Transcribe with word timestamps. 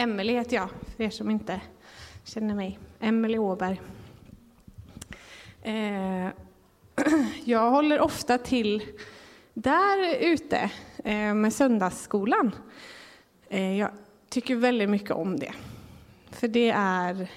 Emelie 0.00 0.38
heter 0.38 0.56
jag, 0.56 0.68
för 0.96 1.04
er 1.04 1.10
som 1.10 1.30
inte 1.30 1.60
känner 2.24 2.54
mig. 2.54 2.78
Emelie 3.00 3.38
Åberg. 3.38 3.80
Eh, 5.62 6.28
jag 7.44 7.70
håller 7.70 8.00
ofta 8.00 8.38
till 8.38 8.82
där 9.54 10.16
ute 10.20 10.70
eh, 11.04 11.34
med 11.34 11.52
söndagsskolan. 11.52 12.54
Eh, 13.48 13.78
jag 13.78 13.90
tycker 14.28 14.56
väldigt 14.56 14.90
mycket 14.90 15.10
om 15.10 15.38
det. 15.38 15.52
För 16.30 16.48
det 16.48 16.70
är, 16.76 17.30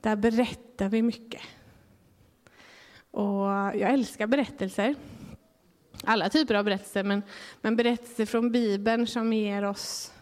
där 0.00 0.16
berättar 0.16 0.88
vi 0.88 1.02
mycket. 1.02 1.42
Och 3.10 3.46
jag 3.50 3.80
älskar 3.80 4.26
berättelser. 4.26 4.94
Alla 6.04 6.28
typer 6.28 6.54
av 6.54 6.64
berättelser, 6.64 7.04
men, 7.04 7.22
men 7.60 7.76
berättelser 7.76 8.26
från 8.26 8.52
Bibeln 8.52 9.06
som 9.06 9.32
ger 9.32 9.64
oss 9.64 10.12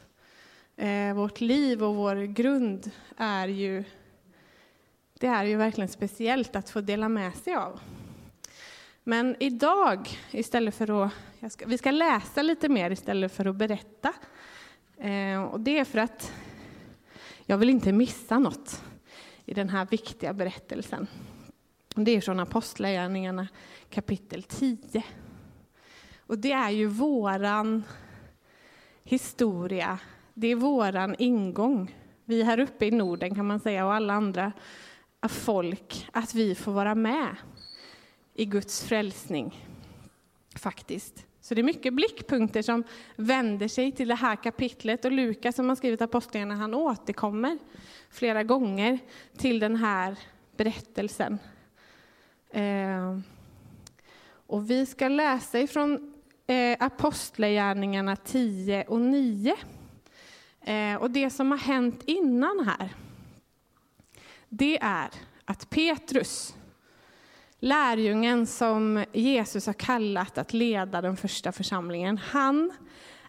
eh, 0.79 1.15
vårt 1.15 1.41
liv 1.41 1.85
och 1.85 1.95
vår 1.95 2.23
grund 2.23 2.91
är 3.17 3.49
ju, 3.49 3.85
det 5.19 5.27
är 5.27 5.45
ju 5.45 5.57
verkligen 5.57 5.89
speciellt 5.89 6.57
att 6.57 6.71
få 6.71 6.81
dela 6.81 7.09
med 7.09 7.35
sig 7.35 7.55
av. 7.55 7.81
Men 9.05 9.37
idag, 9.41 10.09
istället 10.31 10.75
för 10.75 11.05
att, 11.05 11.13
ska, 11.53 11.67
vi 11.67 11.79
ska 11.79 11.91
läsa 11.91 12.43
lite 12.43 12.69
mer 12.69 12.91
istället 12.91 13.33
för 13.33 13.45
att 13.45 13.57
berätta. 13.57 14.13
Eh, 14.99 15.43
och 15.43 15.61
det 15.61 15.79
är 15.79 15.85
för 15.85 15.99
att 15.99 16.33
jag 17.47 17.59
vill 17.59 17.71
inte 17.71 17.93
missa 17.93 18.39
något 18.39 18.83
i 19.45 19.55
den 19.55 19.69
här 19.69 19.87
viktiga 19.91 20.33
berättelsen. 20.33 21.07
Det 21.95 22.11
är 22.11 22.21
från 22.21 22.41
Apostlagärningarna 22.41 23.49
kapitel 23.91 24.43
10. 24.43 25.03
Och 26.19 26.39
det 26.39 26.53
är 26.53 26.71
ju 26.71 26.87
våran 26.87 27.85
historia, 29.05 29.99
det 30.41 30.49
är 30.49 30.57
våran 30.57 31.15
ingång. 31.19 31.97
Vi 32.25 32.43
här 32.43 32.61
uppe 32.61 32.87
i 32.87 32.91
Norden 32.91 33.35
kan 33.35 33.47
man 33.47 33.61
säga 33.61 33.87
och 33.87 33.95
alla 33.95 34.15
andra 34.15 34.53
folk, 35.29 36.09
att 36.13 36.35
vi 36.35 36.55
får 36.55 36.73
vara 36.73 36.95
med 36.95 37.37
i 38.35 38.45
Guds 38.45 38.85
frälsning. 38.85 39.65
Faktiskt. 40.57 41.27
Så 41.41 41.55
det 41.55 41.61
är 41.61 41.63
mycket 41.63 41.95
blickpunkter 41.95 42.63
som 42.63 42.85
vänder 43.17 43.69
sig 43.69 43.93
till 43.93 44.09
det 44.09 44.15
här 44.15 44.37
kapitlet 44.37 45.05
och 45.05 45.13
Lukas 45.13 45.57
som 45.57 45.69
har 45.69 45.77
skrivit 45.77 46.03
Apostlagärningarna, 46.03 46.61
han 46.61 46.75
återkommer 46.75 47.59
flera 48.11 48.43
gånger 48.43 48.99
till 49.37 49.59
den 49.59 49.77
här 49.77 50.17
berättelsen. 50.57 51.39
Eh, 52.51 53.19
och 54.47 54.71
vi 54.71 54.87
ska 54.87 55.09
läsa 55.09 55.61
ifrån 55.61 56.15
eh, 56.47 56.77
Apostlagärningarna 56.81 58.17
10 58.17 58.85
och 58.85 59.01
9. 59.01 59.57
Eh, 60.69 60.97
och 60.97 61.11
det 61.11 61.31
som 61.31 61.51
har 61.51 61.59
hänt 61.59 62.03
innan 62.07 62.67
här, 62.67 62.95
det 64.49 64.79
är 64.83 65.11
att 65.45 65.71
Petrus, 65.71 66.57
lärjungen 67.59 68.47
som 68.47 69.05
Jesus 69.13 69.67
har 69.67 69.73
kallat 69.73 70.39
att 70.39 70.53
leda 70.53 71.01
den 71.01 71.17
första 71.17 71.53
församlingen, 71.53 72.19
han 72.19 72.71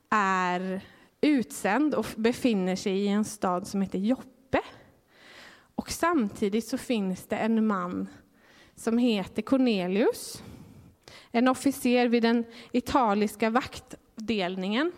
är 0.09 0.81
utsänd 1.21 1.95
och 1.95 2.05
befinner 2.15 2.75
sig 2.75 2.93
i 2.93 3.07
en 3.07 3.25
stad 3.25 3.67
som 3.67 3.81
heter 3.81 3.99
Joppe. 3.99 4.61
Och 5.75 5.91
samtidigt 5.91 6.67
så 6.67 6.77
finns 6.77 7.27
det 7.27 7.37
en 7.37 7.67
man 7.67 8.07
som 8.75 8.97
heter 8.97 9.41
Cornelius, 9.41 10.43
en 11.31 11.47
officer 11.47 12.07
vid 12.07 12.23
den 12.23 12.45
italiska 12.71 13.49
vaktdelningen 13.49 14.91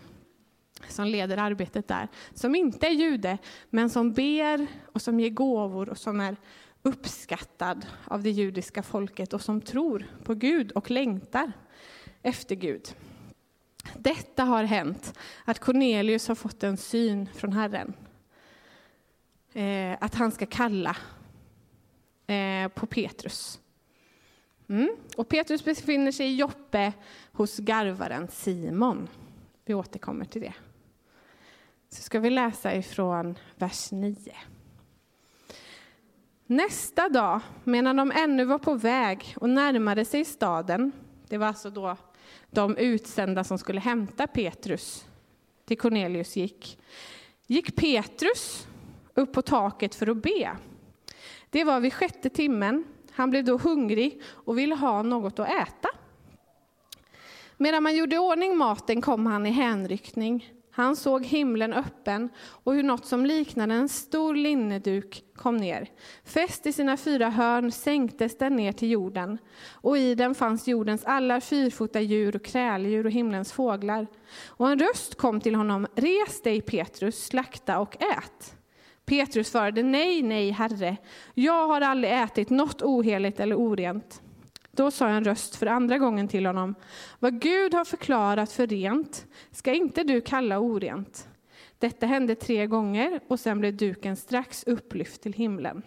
som 0.88 1.06
leder 1.06 1.36
arbetet 1.36 1.88
där, 1.88 2.08
som 2.34 2.54
inte 2.54 2.86
är 2.86 2.90
jude, 2.90 3.38
men 3.70 3.90
som 3.90 4.12
ber 4.12 4.66
och 4.92 5.02
som 5.02 5.20
ger 5.20 5.30
gåvor 5.30 5.88
och 5.88 5.98
som 5.98 6.20
är 6.20 6.36
uppskattad 6.82 7.86
av 8.04 8.22
det 8.22 8.30
judiska 8.30 8.82
folket 8.82 9.32
och 9.32 9.42
som 9.42 9.60
tror 9.60 10.06
på 10.24 10.34
Gud 10.34 10.72
och 10.72 10.90
längtar 10.90 11.52
efter 12.22 12.54
Gud. 12.54 12.94
Detta 13.94 14.44
har 14.44 14.64
hänt, 14.64 15.18
att 15.44 15.58
Cornelius 15.58 16.28
har 16.28 16.34
fått 16.34 16.62
en 16.62 16.76
syn 16.76 17.28
från 17.34 17.52
Herren. 17.52 17.94
Eh, 19.52 19.98
att 20.00 20.14
han 20.14 20.32
ska 20.32 20.46
kalla 20.46 20.96
eh, 22.26 22.68
på 22.68 22.86
Petrus. 22.86 23.60
Mm. 24.68 24.96
Och 25.16 25.28
Petrus 25.28 25.64
befinner 25.64 26.12
sig 26.12 26.26
i 26.26 26.36
Joppe 26.36 26.92
hos 27.32 27.58
garvaren 27.58 28.28
Simon. 28.28 29.08
Vi 29.64 29.74
återkommer 29.74 30.24
till 30.24 30.40
det. 30.40 30.54
Så 31.92 32.02
ska 32.02 32.20
vi 32.20 32.30
läsa 32.30 32.74
ifrån 32.74 33.38
vers 33.56 33.92
9. 33.92 34.16
Nästa 36.46 37.08
dag, 37.08 37.40
medan 37.64 37.96
de 37.96 38.10
ännu 38.10 38.44
var 38.44 38.58
på 38.58 38.74
väg 38.74 39.34
och 39.36 39.50
närmade 39.50 40.04
sig 40.04 40.24
staden, 40.24 40.92
det 41.28 41.38
var 41.38 41.46
alltså 41.46 41.70
då 41.70 41.96
de 42.50 42.76
utsända 42.76 43.44
som 43.44 43.58
skulle 43.58 43.80
hämta 43.80 44.26
Petrus 44.26 45.04
till 45.64 45.78
Cornelius 45.78 46.36
gick, 46.36 46.78
gick 47.46 47.76
Petrus 47.76 48.66
upp 49.14 49.32
på 49.32 49.42
taket 49.42 49.94
för 49.94 50.06
att 50.06 50.22
be. 50.22 50.56
Det 51.50 51.64
var 51.64 51.80
vid 51.80 51.94
sjätte 51.94 52.30
timmen. 52.30 52.84
Han 53.10 53.30
blev 53.30 53.44
då 53.44 53.58
hungrig 53.58 54.22
och 54.26 54.58
ville 54.58 54.74
ha 54.74 55.02
något 55.02 55.38
att 55.38 55.48
äta. 55.48 55.88
Medan 57.56 57.82
man 57.82 57.96
gjorde 57.96 58.16
i 58.16 58.18
ordning 58.18 58.56
maten 58.56 59.00
kom 59.00 59.26
han 59.26 59.46
i 59.46 59.50
hänryckning. 59.50 60.61
Han 60.74 60.96
såg 60.96 61.24
himlen 61.24 61.72
öppen 61.72 62.28
och 62.38 62.74
hur 62.74 62.82
något 62.82 63.06
som 63.06 63.26
liknade 63.26 63.74
en 63.74 63.88
stor 63.88 64.34
linneduk 64.34 65.24
kom 65.36 65.56
ner. 65.56 65.88
Fäst 66.24 66.66
i 66.66 66.72
sina 66.72 66.96
fyra 66.96 67.30
hörn 67.30 67.72
sänktes 67.72 68.38
den 68.38 68.56
ner 68.56 68.72
till 68.72 68.90
jorden, 68.90 69.38
och 69.70 69.98
i 69.98 70.14
den 70.14 70.34
fanns 70.34 70.68
jordens 70.68 71.04
alla 71.04 71.40
fyrfota 71.40 72.00
djur 72.00 72.36
och 72.36 72.44
kräldjur 72.44 73.06
och 73.06 73.12
himlens 73.12 73.52
fåglar. 73.52 74.06
Och 74.46 74.70
en 74.70 74.78
röst 74.78 75.14
kom 75.14 75.40
till 75.40 75.54
honom, 75.54 75.86
res 75.94 76.42
dig 76.42 76.60
Petrus, 76.60 77.26
slakta 77.26 77.78
och 77.78 78.02
ät. 78.02 78.56
Petrus 79.04 79.48
svarade, 79.48 79.82
nej, 79.82 80.22
nej, 80.22 80.50
Herre, 80.50 80.96
jag 81.34 81.68
har 81.68 81.80
aldrig 81.80 82.12
ätit 82.12 82.50
något 82.50 82.82
oheligt 82.82 83.40
eller 83.40 83.56
orent. 83.56 84.22
Då 84.76 84.90
sa 84.90 85.08
en 85.08 85.24
röst 85.24 85.56
för 85.56 85.66
andra 85.66 85.98
gången 85.98 86.28
till 86.28 86.46
honom, 86.46 86.74
vad 87.18 87.40
Gud 87.40 87.74
har 87.74 87.84
förklarat 87.84 88.52
för 88.52 88.66
rent 88.66 89.26
ska 89.50 89.74
inte 89.74 90.04
du 90.04 90.20
kalla 90.20 90.58
orent. 90.58 91.28
Detta 91.78 92.06
hände 92.06 92.34
tre 92.34 92.66
gånger 92.66 93.20
och 93.28 93.40
sen 93.40 93.60
blev 93.60 93.76
duken 93.76 94.16
strax 94.16 94.64
upplyft 94.64 95.22
till 95.22 95.32
himlen. 95.32 95.82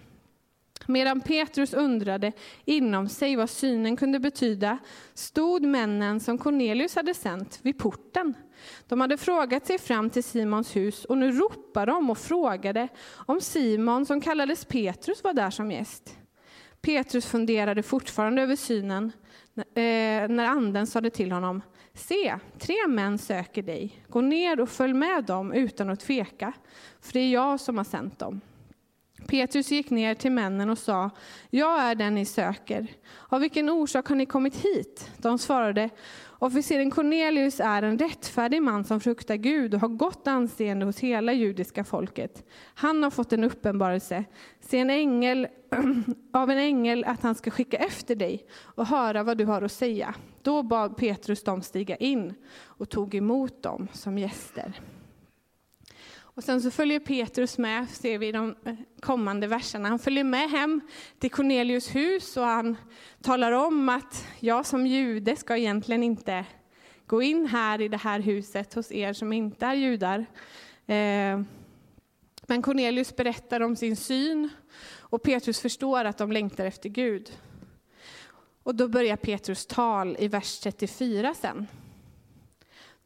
Medan 0.87 1.21
Petrus 1.21 1.73
undrade 1.73 2.31
inom 2.65 3.09
sig 3.09 3.35
vad 3.35 3.49
synen 3.49 3.97
kunde 3.97 4.19
betyda 4.19 4.77
stod 5.13 5.63
männen 5.63 6.19
som 6.19 6.37
Cornelius 6.37 6.95
hade 6.95 7.13
sänt 7.13 7.59
vid 7.61 7.79
porten. 7.79 8.33
De 8.87 9.01
hade 9.01 9.17
frågat 9.17 9.67
sig 9.67 9.79
fram 9.79 10.09
till 10.09 10.23
Simons 10.23 10.75
hus 10.75 11.05
och 11.05 11.17
nu 11.17 11.31
ropade 11.31 11.91
de 11.91 12.09
och 12.09 12.17
frågade 12.17 12.87
om 13.11 13.41
Simon, 13.41 14.05
som 14.05 14.21
kallades 14.21 14.65
Petrus, 14.65 15.23
var 15.23 15.33
där 15.33 15.49
som 15.49 15.71
gäst. 15.71 16.17
Petrus 16.85 17.25
funderade 17.25 17.83
fortfarande 17.83 18.41
över 18.41 18.55
synen 18.55 19.11
eh, 19.55 20.29
när 20.29 20.45
anden 20.45 20.87
sade 20.87 21.09
till 21.09 21.31
honom 21.31 21.61
Se, 21.93 22.39
tre 22.59 22.75
män 22.87 23.17
söker 23.17 23.61
dig. 23.61 24.03
Gå 24.07 24.21
ner 24.21 24.59
och 24.59 24.69
följ 24.69 24.93
med 24.93 25.23
dem 25.23 25.53
utan 25.53 25.89
att 25.89 25.99
tveka, 25.99 26.53
för 27.01 27.13
det 27.13 27.19
är 27.19 27.31
jag 27.31 27.59
som 27.59 27.77
har 27.77 27.83
sänt 27.83 28.19
dem. 28.19 28.41
Petrus 29.27 29.71
gick 29.71 29.89
ner 29.89 30.15
till 30.15 30.31
männen 30.31 30.69
och 30.69 30.77
sa, 30.77 31.09
jag 31.49 31.81
är 31.81 31.95
den 31.95 32.15
ni 32.15 32.25
söker. 32.25 32.87
Av 33.29 33.41
vilken 33.41 33.69
orsak 33.69 34.07
har 34.07 34.15
ni 34.15 34.25
kommit 34.25 34.55
hit? 34.55 35.11
De 35.17 35.37
svarade, 35.37 35.89
officeren 36.39 36.91
Cornelius 36.91 37.59
är 37.59 37.83
en 37.83 37.99
rättfärdig 37.99 38.61
man 38.61 38.85
som 38.85 38.99
fruktar 38.99 39.35
Gud 39.35 39.73
och 39.73 39.79
har 39.79 39.87
gott 39.87 40.27
anseende 40.27 40.85
hos 40.85 40.99
hela 40.99 41.33
judiska 41.33 41.83
folket. 41.83 42.49
Han 42.75 43.03
har 43.03 43.11
fått 43.11 43.33
en 43.33 43.43
uppenbarelse, 43.43 44.25
se 44.59 44.79
en 44.79 44.89
ängel, 44.89 45.47
av 46.33 46.51
en 46.51 46.57
ängel 46.57 47.03
att 47.03 47.23
han 47.23 47.35
ska 47.35 47.51
skicka 47.51 47.77
efter 47.77 48.15
dig 48.15 48.45
och 48.75 48.87
höra 48.87 49.23
vad 49.23 49.37
du 49.37 49.45
har 49.45 49.61
att 49.61 49.71
säga. 49.71 50.15
Då 50.41 50.63
bad 50.63 50.97
Petrus 50.97 51.43
dem 51.43 51.61
stiga 51.61 51.95
in 51.95 52.33
och 52.57 52.89
tog 52.89 53.15
emot 53.15 53.63
dem 53.63 53.87
som 53.93 54.17
gäster. 54.17 54.73
Och 56.35 56.43
sen 56.43 56.61
så 56.61 56.71
följer 56.71 56.99
Petrus 56.99 57.57
med, 57.57 57.89
ser 57.89 58.17
vi 58.17 58.27
i 58.27 58.31
de 58.31 58.55
eh, 58.65 58.75
kommande 58.99 59.47
verserna. 59.47 59.89
Han 59.89 59.99
följer 59.99 60.23
med 60.23 60.49
hem 60.49 60.81
till 61.19 61.31
Cornelius 61.31 61.95
hus 61.95 62.37
och 62.37 62.43
han 62.43 62.77
talar 63.21 63.51
om 63.51 63.89
att 63.89 64.27
jag 64.39 64.65
som 64.65 64.87
jude 64.87 65.35
ska 65.35 65.57
egentligen 65.57 66.03
inte 66.03 66.45
gå 67.07 67.21
in 67.21 67.45
här 67.45 67.81
i 67.81 67.87
det 67.87 67.97
här 67.97 68.19
huset 68.19 68.73
hos 68.73 68.91
er 68.91 69.13
som 69.13 69.33
inte 69.33 69.65
är 69.65 69.73
judar. 69.73 70.19
Eh, 70.85 71.41
men 72.47 72.61
Cornelius 72.61 73.15
berättar 73.15 73.61
om 73.61 73.75
sin 73.75 73.95
syn 73.95 74.49
och 74.99 75.23
Petrus 75.23 75.61
förstår 75.61 76.05
att 76.05 76.17
de 76.17 76.31
längtar 76.31 76.65
efter 76.65 76.89
Gud. 76.89 77.31
Och 78.63 78.75
då 78.75 78.87
börjar 78.87 79.17
Petrus 79.17 79.65
tal 79.65 80.15
i 80.19 80.27
vers 80.27 80.59
34 80.59 81.33
sen. 81.33 81.67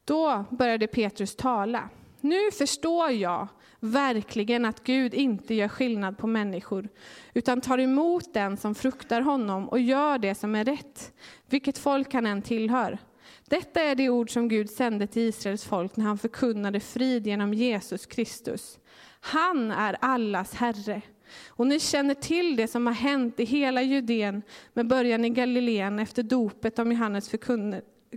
Då 0.06 0.46
började 0.50 0.88
Petrus 0.88 1.36
tala. 1.36 1.90
Nu 2.22 2.52
förstår 2.52 3.12
jag 3.12 3.48
verkligen 3.80 4.66
att 4.66 4.84
Gud 4.84 5.14
inte 5.14 5.54
gör 5.54 5.68
skillnad 5.68 6.18
på 6.18 6.28
människor, 6.28 6.90
utan 7.34 7.62
tar 7.62 7.78
emot 7.78 8.34
den 8.34 8.58
som 8.58 8.76
fruktar 8.76 9.22
honom 9.22 9.70
och 9.70 9.80
gör 9.80 10.18
det 10.18 10.36
som 10.36 10.56
är 10.56 10.66
rätt, 10.66 11.14
vilket 11.50 11.78
folk 11.78 12.14
han 12.14 12.26
än 12.26 12.42
tillhör. 12.42 12.98
Detta 13.48 13.82
är 13.82 13.96
det 13.96 14.10
ord 14.10 14.34
som 14.34 14.48
Gud 14.48 14.70
sände 14.70 15.08
till 15.08 15.22
Israels 15.22 15.66
folk 15.66 15.96
när 15.96 16.06
han 16.06 16.18
förkunnade 16.18 16.80
frid 16.80 17.28
genom 17.28 17.54
Jesus 17.54 18.06
Kristus. 18.06 18.80
Han 19.20 19.72
är 19.72 19.98
allas 20.00 20.54
Herre. 20.54 21.02
Och 21.48 21.68
ni 21.68 21.80
känner 21.80 22.14
till 22.14 22.56
det 22.56 22.68
som 22.68 22.88
har 22.88 22.94
hänt 22.94 23.40
i 23.40 23.46
hela 23.46 23.82
Judeen 23.82 24.42
med 24.74 24.88
början 24.88 25.26
i 25.26 25.30
Galileen 25.30 26.00
efter 26.00 26.24
dopet 26.24 26.80
om 26.80 26.92
Johannes 26.92 27.30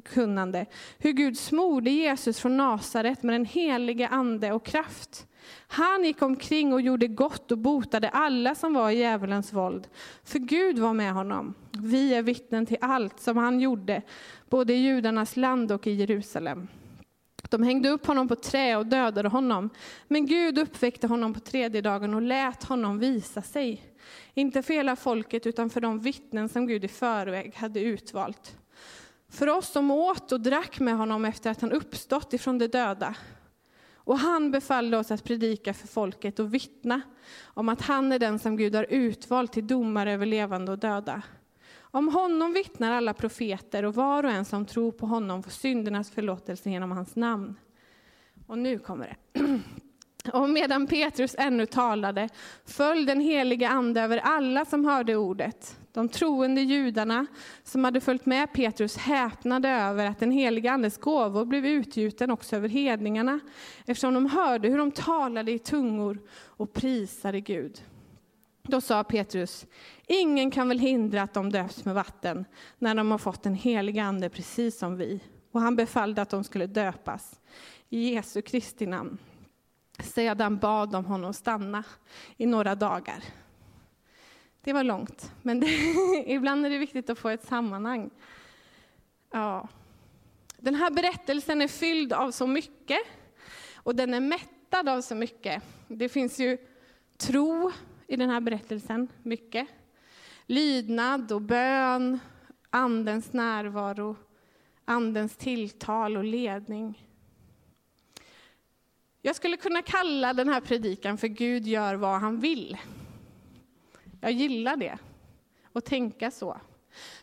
kunnande, 0.04 0.66
Hur 0.98 1.12
Gud 1.12 1.38
smorde 1.38 1.90
Jesus 1.90 2.40
från 2.40 2.56
Nasaret 2.56 3.22
med 3.22 3.34
den 3.34 3.44
helige 3.44 4.08
ande 4.08 4.52
och 4.52 4.64
kraft. 4.64 5.26
Han 5.68 6.04
gick 6.04 6.22
omkring 6.22 6.72
och 6.72 6.80
gjorde 6.80 7.06
gott 7.06 7.52
och 7.52 7.58
botade 7.58 8.08
alla 8.08 8.54
som 8.54 8.74
var 8.74 8.90
i 8.90 8.98
djävulens 8.98 9.52
våld. 9.52 9.88
För 10.24 10.38
Gud 10.38 10.78
var 10.78 10.92
med 10.92 11.12
honom. 11.12 11.54
Vi 11.78 12.14
är 12.14 12.22
vittnen 12.22 12.66
till 12.66 12.76
allt 12.80 13.20
som 13.20 13.36
han 13.36 13.60
gjorde, 13.60 14.02
både 14.48 14.72
i 14.72 14.76
judarnas 14.76 15.36
land 15.36 15.72
och 15.72 15.86
i 15.86 15.92
Jerusalem. 15.92 16.68
De 17.50 17.62
hängde 17.62 17.88
upp 17.88 18.06
honom 18.06 18.28
på 18.28 18.36
trä 18.36 18.76
och 18.76 18.86
dödade 18.86 19.28
honom. 19.28 19.70
Men 20.08 20.26
Gud 20.26 20.58
uppväckte 20.58 21.06
honom 21.06 21.34
på 21.34 21.40
tredje 21.40 21.80
dagen 21.80 22.14
och 22.14 22.22
lät 22.22 22.64
honom 22.64 22.98
visa 22.98 23.42
sig. 23.42 23.82
Inte 24.34 24.62
för 24.62 24.74
hela 24.74 24.96
folket, 24.96 25.46
utan 25.46 25.70
för 25.70 25.80
de 25.80 25.98
vittnen 25.98 26.48
som 26.48 26.66
Gud 26.66 26.84
i 26.84 26.88
förväg 26.88 27.54
hade 27.54 27.80
utvalt. 27.80 28.56
För 29.32 29.49
oss 29.49 29.69
som 29.69 29.90
åt 29.90 30.32
och 30.32 30.40
drack 30.40 30.81
med 30.81 30.96
honom 30.96 31.25
efter 31.25 31.50
att 31.50 31.61
han 31.61 31.73
uppstått 31.73 32.32
ifrån 32.32 32.58
de 32.58 32.67
döda. 32.67 33.14
Och 33.94 34.19
han 34.19 34.50
befallde 34.50 34.99
oss 34.99 35.11
att 35.11 35.25
predika 35.25 35.75
för 35.75 35.88
folket 35.88 36.38
och 36.38 36.55
vittna 36.55 37.00
om 37.44 37.69
att 37.69 37.81
han 37.81 38.12
är 38.12 38.19
den 38.19 38.38
som 38.38 38.56
Gud 38.56 38.75
har 38.75 38.87
utvalt 38.90 39.52
till 39.52 39.67
domare 39.67 40.12
över 40.12 40.26
levande 40.26 40.73
och 40.73 40.79
döda. 40.79 41.23
Om 41.79 42.08
honom 42.08 42.52
vittnar 42.52 42.93
alla 42.93 43.14
profeter 43.14 43.84
och 43.84 43.94
var 43.94 44.25
och 44.25 44.31
en 44.31 44.44
som 44.44 44.67
tror 44.67 44.93
på 44.93 45.06
honom 45.06 45.43
får 45.43 45.50
syndernas 45.50 46.11
förlåtelse 46.11 46.70
genom 46.70 46.90
hans 46.90 47.17
namn. 47.17 47.55
Och 48.46 48.58
nu 48.58 48.78
kommer 48.78 49.17
det. 49.32 49.61
Och 50.32 50.50
medan 50.50 50.87
Petrus 50.87 51.35
ännu 51.38 51.67
talade 51.67 52.28
föll 52.64 53.06
den 53.06 53.20
helige 53.20 53.69
ande 53.69 54.00
över 54.00 54.19
alla 54.19 54.64
som 54.64 54.85
hörde 54.85 55.17
ordet. 55.17 55.76
De 55.92 56.08
troende 56.08 56.60
judarna 56.60 57.26
som 57.62 57.84
hade 57.84 58.00
följt 58.00 58.26
med 58.26 58.52
Petrus 58.52 58.96
häpnade 58.96 59.68
över 59.68 60.06
att 60.06 60.18
den 60.18 60.30
helige 60.30 60.72
andes 60.72 60.98
gåvor 60.98 61.44
blev 61.44 61.66
utgjuten 61.66 62.30
också 62.30 62.56
över 62.56 62.68
hedningarna, 62.68 63.40
eftersom 63.86 64.14
de 64.14 64.26
hörde 64.26 64.68
hur 64.68 64.78
de 64.78 64.90
talade 64.90 65.52
i 65.52 65.58
tungor 65.58 66.18
och 66.30 66.72
prisade 66.72 67.40
Gud. 67.40 67.82
Då 68.62 68.80
sa 68.80 69.04
Petrus, 69.04 69.66
ingen 70.06 70.50
kan 70.50 70.68
väl 70.68 70.78
hindra 70.78 71.22
att 71.22 71.34
de 71.34 71.50
döps 71.50 71.84
med 71.84 71.94
vatten 71.94 72.44
när 72.78 72.94
de 72.94 73.10
har 73.10 73.18
fått 73.18 73.42
den 73.42 73.54
helige 73.54 74.02
ande 74.02 74.28
precis 74.28 74.78
som 74.78 74.96
vi. 74.96 75.20
Och 75.52 75.60
han 75.60 75.76
befallde 75.76 76.22
att 76.22 76.30
de 76.30 76.44
skulle 76.44 76.66
döpas 76.66 77.40
i 77.88 78.14
Jesu 78.14 78.42
Kristi 78.42 78.86
namn. 78.86 79.18
Sedan 79.98 80.58
bad 80.58 80.90
de 80.90 81.04
honom 81.04 81.32
stanna 81.32 81.84
i 82.36 82.46
några 82.46 82.74
dagar. 82.74 83.24
Det 84.64 84.73
var 84.73 84.85
långt, 84.85 85.32
men 85.43 85.61
det, 85.61 85.67
ibland 86.26 86.67
är 86.67 86.70
det 86.70 86.79
viktigt 86.79 87.11
att 87.11 87.19
få 87.19 87.29
ett 87.29 87.47
sammanhang. 87.47 88.11
Ja. 89.31 89.69
Den 90.56 90.75
här 90.75 90.91
berättelsen 90.91 91.62
är 91.62 91.69
fylld 91.69 92.12
av 92.12 92.31
så 92.31 92.47
mycket 92.47 93.00
och 93.75 93.94
den 93.94 94.14
är 94.14 94.20
mättad 94.20 94.88
av 94.88 95.00
så 95.00 95.14
mycket. 95.14 95.62
Det 95.88 96.09
finns 96.09 96.38
ju 96.38 96.59
tro 97.17 97.73
i 98.06 98.17
den 98.17 98.31
här 98.31 98.41
berättelsen, 98.41 99.09
mycket. 99.23 99.69
Lydnad 100.47 101.32
och 101.32 101.43
bön, 101.43 102.19
Andens 102.70 103.32
närvaro, 103.32 104.17
Andens 104.85 105.37
tilltal 105.37 106.17
och 106.17 106.25
ledning. 106.25 107.06
Jag 109.23 109.37
skulle 109.37 109.56
kunna 109.56 109.82
kalla 109.82 110.35
den 110.35 110.49
här 110.49 110.61
predikan 110.61 111.19
för 111.19 111.29
Gud 111.29 111.67
gör 111.67 111.94
vad 111.94 112.20
han 112.20 112.41
vill. 112.41 112.76
Jag 114.24 114.32
gillar 114.32 114.76
det, 114.76 114.98
och 115.72 115.84
tänka 115.84 116.30
så. 116.30 116.60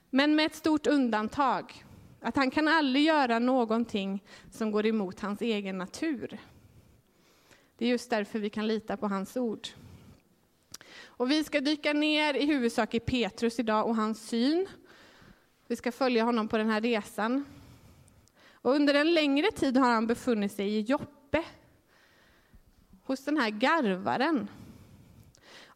Men 0.10 0.36
med 0.36 0.46
ett 0.46 0.56
stort 0.56 0.88
undantag, 0.88 1.86
att 2.22 2.36
han 2.36 2.52
kan 2.52 2.68
aldrig 2.68 3.06
göra 3.06 3.40
någonting 3.40 4.24
som 4.52 4.72
går 4.72 4.86
emot 4.86 5.20
hans 5.20 5.42
egen 5.42 5.78
natur. 5.78 6.40
Det 7.78 7.86
är 7.86 7.90
just 7.90 8.10
därför 8.10 8.40
vi 8.40 8.50
kan 8.50 8.68
lita 8.68 8.98
på 8.98 9.08
hans 9.08 9.38
ord. 9.38 9.68
Och 11.06 11.32
vi 11.32 11.44
ska 11.44 11.60
dyka 11.60 11.94
ner 11.94 12.34
i 12.34 12.46
huvudsak 12.46 12.94
i 12.94 13.00
Petrus 13.00 13.60
idag 13.60 13.88
och 13.88 13.96
hans 13.96 14.28
syn. 14.28 14.68
Vi 15.68 15.76
ska 15.76 15.92
följa 15.92 16.24
honom 16.24 16.48
på 16.48 16.58
den 16.58 16.70
här 16.70 16.82
resan. 16.82 17.46
Och 18.52 18.72
under 18.72 18.94
en 18.94 19.14
längre 19.14 19.52
tid 19.52 19.78
har 19.78 19.90
han 19.90 20.08
befunnit 20.08 20.52
sig 20.52 20.70
i 20.70 20.82
Joppe, 20.82 21.44
hos 23.04 23.26
den 23.26 23.38
här 23.38 23.50
garvaren. 23.50 24.48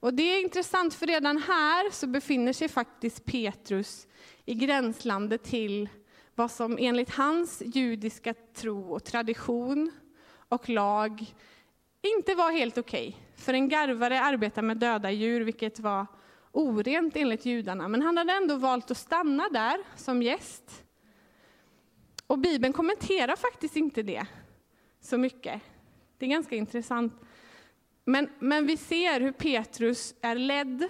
Och 0.03 0.13
det 0.13 0.23
är 0.23 0.41
intressant, 0.41 0.93
för 0.93 1.07
redan 1.07 1.37
här 1.37 1.91
så 1.91 2.07
befinner 2.07 2.53
sig 2.53 2.69
faktiskt 2.69 3.25
Petrus 3.25 4.07
i 4.45 4.53
gränslandet 4.53 5.43
till 5.43 5.89
vad 6.35 6.51
som 6.51 6.77
enligt 6.79 7.09
hans 7.09 7.61
judiska 7.65 8.33
tro 8.53 8.93
och 8.93 9.03
tradition 9.03 9.91
och 10.49 10.69
lag 10.69 11.33
inte 12.01 12.35
var 12.35 12.51
helt 12.51 12.77
okej. 12.77 13.07
Okay. 13.07 13.21
För 13.35 13.53
en 13.53 13.69
garvare 13.69 14.21
arbetar 14.21 14.61
med 14.61 14.77
döda 14.77 15.11
djur, 15.11 15.41
vilket 15.41 15.79
var 15.79 16.05
orent 16.51 17.15
enligt 17.15 17.45
judarna. 17.45 17.87
Men 17.87 18.01
han 18.01 18.17
hade 18.17 18.33
ändå 18.33 18.55
valt 18.55 18.91
att 18.91 18.97
stanna 18.97 19.49
där 19.49 19.77
som 19.95 20.23
gäst. 20.23 20.83
Och 22.27 22.39
Bibeln 22.39 22.73
kommenterar 22.73 23.35
faktiskt 23.35 23.75
inte 23.75 24.03
det 24.03 24.25
så 25.01 25.17
mycket. 25.17 25.61
Det 26.17 26.25
är 26.25 26.29
ganska 26.29 26.55
intressant. 26.55 27.13
Men, 28.05 28.29
men 28.39 28.67
vi 28.67 28.77
ser 28.77 29.19
hur 29.19 29.31
Petrus 29.31 30.15
är 30.21 30.35
ledd 30.35 30.89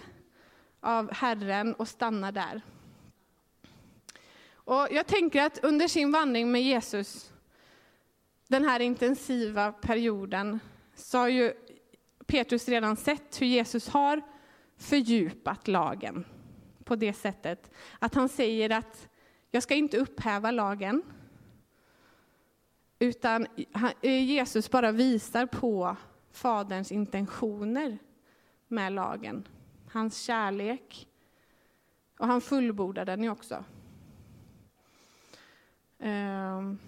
av 0.80 1.13
Herren 1.13 1.74
och 1.74 1.88
stannar 1.88 2.31
där. 2.31 2.62
Och 4.54 4.88
jag 4.92 5.07
tänker 5.07 5.42
att 5.42 5.63
under 5.63 5.88
sin 5.88 6.12
vandring 6.12 6.51
med 6.51 6.63
Jesus, 6.63 7.33
den 8.48 8.65
här 8.65 8.80
intensiva 8.80 9.71
perioden, 9.71 10.60
så 10.95 11.18
har 11.18 11.27
ju 11.27 11.54
Petrus 12.27 12.68
redan 12.68 12.95
sett 12.95 13.42
hur 13.42 13.48
Jesus 13.48 13.89
har 13.89 14.22
fördjupat 14.77 15.67
lagen 15.67 16.25
på 16.84 16.96
det 16.96 17.13
sättet 17.13 17.72
att 18.00 18.15
han 18.15 18.29
säger 18.29 18.70
att 18.70 19.10
jag 19.51 19.63
ska 19.63 19.75
inte 19.75 19.98
upphäva 19.98 20.51
lagen, 20.51 21.03
utan 23.00 23.48
Jesus 24.01 24.72
bara 24.72 24.91
visar 24.91 25.46
på 25.46 25.98
Faderns 26.34 26.92
intentioner 26.92 27.98
med 28.68 28.94
lagen, 28.94 29.48
hans 29.92 30.22
kärlek. 30.22 31.08
Och 32.20 32.28
han 32.28 32.42
fullbordar 32.42 33.06
den 33.06 33.24
ju 33.24 33.30
också. 33.30 33.63
Um. 35.98 36.80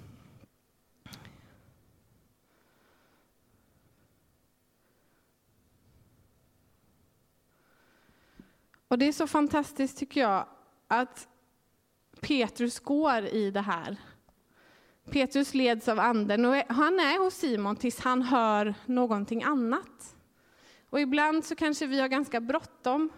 Och 8.88 8.98
det 8.98 9.06
är 9.06 9.12
så 9.12 9.28
fantastiskt 9.28 9.98
tycker 9.98 10.22
jag 10.22 10.48
att 10.88 11.28
Petrus 12.22 12.80
går 12.80 13.26
i 13.26 13.52
det 13.52 13.62
här 13.62 13.98
Petrus 15.12 15.54
leds 15.54 15.88
av 15.88 16.00
anden 16.00 16.46
och 16.46 16.56
han 16.56 17.00
är 17.00 17.24
hos 17.24 17.34
Simon 17.34 17.76
tills 17.76 18.00
han 18.00 18.22
hör 18.22 18.74
någonting 18.86 19.44
annat. 19.44 20.16
Och 20.90 21.00
ibland 21.00 21.46
så 21.46 21.56
kanske 21.56 21.88
vi 21.88 22.00
har 22.00 22.08
ganska 22.08 22.42
bråttom. 22.42 23.10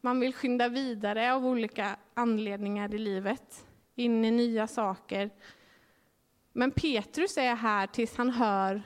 Man 0.00 0.20
vill 0.20 0.34
skynda 0.34 0.68
vidare 0.68 1.34
av 1.34 1.46
olika 1.46 1.96
anledningar 2.14 2.94
i 2.94 2.98
livet, 2.98 3.66
in 3.94 4.24
i 4.24 4.30
nya 4.30 4.66
saker. 4.66 5.30
Men 6.52 6.70
Petrus 6.70 7.36
är 7.36 7.54
här 7.54 7.86
tills 7.86 8.16
han 8.16 8.30
hör 8.30 8.82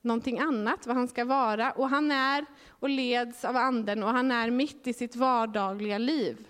någonting 0.00 0.38
annat, 0.38 0.86
vad 0.86 0.96
han 0.96 1.08
ska 1.08 1.24
vara. 1.24 1.72
Och 1.72 1.88
han 1.88 2.10
är 2.10 2.46
och 2.68 2.88
leds 2.88 3.44
av 3.44 3.56
anden 3.56 4.02
och 4.02 4.10
han 4.10 4.30
är 4.30 4.50
mitt 4.50 4.86
i 4.86 4.92
sitt 4.92 5.16
vardagliga 5.16 5.98
liv. 5.98 6.46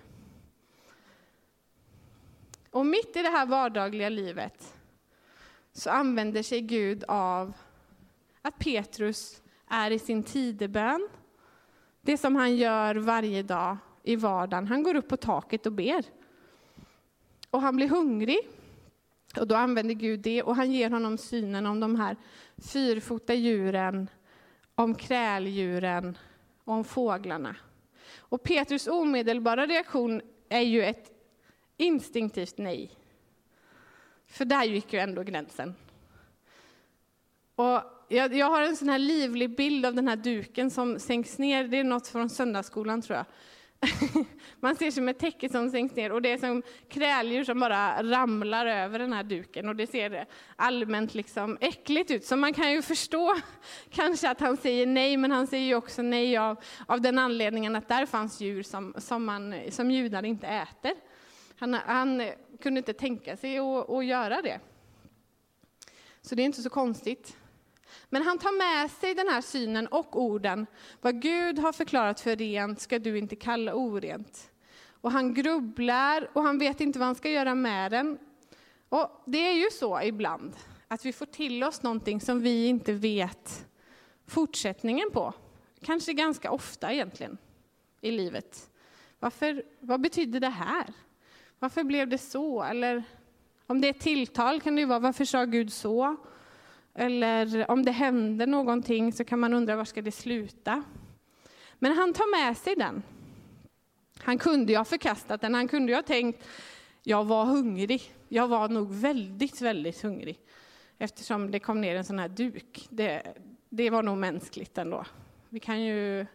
Och 2.70 2.86
mitt 2.86 3.16
i 3.16 3.22
det 3.22 3.28
här 3.28 3.46
vardagliga 3.46 4.08
livet 4.08 4.74
så 5.72 5.90
använder 5.90 6.42
sig 6.42 6.60
Gud 6.60 7.04
av 7.08 7.52
att 8.42 8.58
Petrus 8.58 9.42
är 9.68 9.90
i 9.90 9.98
sin 9.98 10.22
tidebön. 10.22 11.08
Det 12.00 12.16
som 12.16 12.36
han 12.36 12.56
gör 12.56 12.94
varje 12.94 13.42
dag 13.42 13.76
i 14.02 14.16
vardagen. 14.16 14.66
Han 14.66 14.82
går 14.82 14.94
upp 14.94 15.08
på 15.08 15.16
taket 15.16 15.66
och 15.66 15.72
ber. 15.72 16.04
Och 17.50 17.60
han 17.60 17.76
blir 17.76 17.88
hungrig. 17.88 18.48
Och 19.40 19.46
då 19.46 19.54
använder 19.54 19.94
Gud 19.94 20.20
det 20.20 20.42
och 20.42 20.56
han 20.56 20.72
ger 20.72 20.90
honom 20.90 21.18
synen 21.18 21.66
om 21.66 21.80
de 21.80 21.96
här 21.96 22.16
fyrfota 22.56 23.34
djuren, 23.34 24.08
om 24.74 24.94
kräldjuren 24.94 26.18
och 26.64 26.74
om 26.74 26.84
fåglarna. 26.84 27.56
Och 28.18 28.42
Petrus 28.42 28.86
omedelbara 28.86 29.66
reaktion 29.66 30.22
är 30.48 30.60
ju 30.60 30.82
ett 30.82 31.10
instinktivt 31.76 32.58
nej. 32.58 32.90
För 34.32 34.44
där 34.44 34.64
gick 34.64 34.92
ju 34.92 34.98
ändå 34.98 35.22
gränsen. 35.22 35.74
Och 37.54 37.82
jag, 38.08 38.34
jag, 38.34 38.50
har 38.50 38.62
en 38.62 38.76
sån 38.76 38.88
här 38.88 38.98
livlig 38.98 39.56
bild 39.56 39.86
av 39.86 39.94
den 39.94 40.08
här 40.08 40.16
duken 40.16 40.70
som 40.70 40.98
sänks 40.98 41.38
ner. 41.38 41.64
Det 41.64 41.76
är 41.76 41.84
något 41.84 42.08
från 42.08 42.30
söndagsskolan 42.30 43.02
tror 43.02 43.16
jag. 43.16 43.26
Man 44.60 44.76
ser 44.76 44.90
som 44.90 45.08
ett 45.08 45.18
täcke 45.18 45.48
som 45.48 45.70
sänks 45.70 45.96
ner 45.96 46.12
och 46.12 46.22
det 46.22 46.32
är 46.32 46.38
som 46.38 46.62
kräldjur 46.88 47.44
som 47.44 47.60
bara 47.60 48.02
ramlar 48.02 48.66
över 48.66 48.98
den 48.98 49.12
här 49.12 49.22
duken 49.22 49.68
och 49.68 49.76
det 49.76 49.86
ser 49.86 50.26
allmänt 50.56 51.14
liksom 51.14 51.58
äckligt 51.60 52.10
ut. 52.10 52.24
Så 52.24 52.36
man 52.36 52.54
kan 52.54 52.72
ju 52.72 52.82
förstå 52.82 53.34
kanske 53.90 54.30
att 54.30 54.40
han 54.40 54.56
säger 54.56 54.86
nej, 54.86 55.16
men 55.16 55.30
han 55.30 55.46
säger 55.46 55.66
ju 55.66 55.74
också 55.74 56.02
nej 56.02 56.36
av, 56.36 56.56
av 56.86 57.00
den 57.00 57.18
anledningen 57.18 57.76
att 57.76 57.88
där 57.88 58.06
fanns 58.06 58.40
djur 58.40 58.62
som, 58.62 58.94
som, 58.98 59.24
man, 59.24 59.54
som 59.70 59.90
judar 59.90 60.24
inte 60.24 60.46
äter. 60.46 60.92
Han, 61.58 61.74
han 61.74 62.22
kunde 62.62 62.78
inte 62.78 62.92
tänka 62.92 63.36
sig 63.36 63.58
att, 63.58 63.90
att 63.90 64.04
göra 64.04 64.42
det. 64.42 64.60
Så 66.22 66.34
det 66.34 66.42
är 66.42 66.44
inte 66.44 66.62
så 66.62 66.70
konstigt. 66.70 67.36
Men 68.08 68.22
han 68.22 68.38
tar 68.38 68.58
med 68.58 68.90
sig 68.90 69.14
den 69.14 69.28
här 69.28 69.40
synen 69.40 69.86
och 69.86 70.22
orden. 70.22 70.66
Vad 71.00 71.22
Gud 71.22 71.58
har 71.58 71.72
förklarat 71.72 72.20
för 72.20 72.36
rent 72.36 72.80
ska 72.80 72.98
du 72.98 73.18
inte 73.18 73.36
kalla 73.36 73.74
orent. 73.74 74.50
Och 74.88 75.12
han 75.12 75.34
grubblar 75.34 76.30
och 76.32 76.42
han 76.42 76.58
vet 76.58 76.80
inte 76.80 76.98
vad 76.98 77.06
han 77.06 77.14
ska 77.14 77.30
göra 77.30 77.54
med 77.54 77.90
den. 77.90 78.18
Och 78.88 79.22
det 79.26 79.38
är 79.38 79.52
ju 79.52 79.70
så 79.70 80.02
ibland, 80.02 80.56
att 80.88 81.04
vi 81.04 81.12
får 81.12 81.26
till 81.26 81.64
oss 81.64 81.82
någonting 81.82 82.20
som 82.20 82.40
vi 82.40 82.66
inte 82.66 82.92
vet 82.92 83.66
fortsättningen 84.26 85.10
på. 85.10 85.34
Kanske 85.80 86.12
ganska 86.12 86.50
ofta 86.50 86.92
egentligen 86.92 87.38
i 88.00 88.10
livet. 88.10 88.70
Varför, 89.18 89.64
vad 89.80 90.00
betyder 90.00 90.40
det 90.40 90.48
här? 90.48 90.86
Varför 91.62 91.84
blev 91.84 92.08
det 92.08 92.18
så? 92.18 92.62
Eller 92.62 93.02
om 93.66 93.80
det 93.80 93.88
är 93.88 93.92
tilltal 93.92 94.60
kan 94.60 94.74
det 94.74 94.80
ju 94.80 94.86
vara, 94.86 94.98
varför 94.98 95.24
sa 95.24 95.44
Gud 95.44 95.72
så? 95.72 96.16
Eller 96.94 97.70
om 97.70 97.84
det 97.84 97.90
händer 97.90 98.46
någonting 98.46 99.12
så 99.12 99.24
kan 99.24 99.38
man 99.38 99.54
undra 99.54 99.76
var 99.76 99.84
ska 99.84 100.02
det 100.02 100.12
sluta? 100.12 100.82
Men 101.78 101.92
han 101.92 102.12
tar 102.12 102.46
med 102.46 102.56
sig 102.56 102.76
den. 102.76 103.02
Han 104.18 104.38
kunde 104.38 104.72
ju 104.72 104.78
ha 104.78 104.84
förkastat 104.84 105.40
den, 105.40 105.54
han 105.54 105.68
kunde 105.68 105.92
ju 105.92 105.96
ha 105.96 106.02
tänkt, 106.02 106.48
jag 107.02 107.24
var 107.24 107.44
hungrig. 107.44 108.02
Jag 108.28 108.48
var 108.48 108.68
nog 108.68 108.92
väldigt, 108.92 109.60
väldigt 109.60 110.02
hungrig. 110.02 110.38
Eftersom 110.98 111.50
det 111.50 111.60
kom 111.60 111.80
ner 111.80 111.96
en 111.96 112.04
sån 112.04 112.18
här 112.18 112.28
duk. 112.28 112.86
Det, 112.90 113.34
det 113.68 113.90
var 113.90 114.02
nog 114.02 114.18
mänskligt 114.18 114.78
ändå. 114.78 115.04
Vi 115.48 115.60
kan 115.60 115.82
ju 115.82 116.26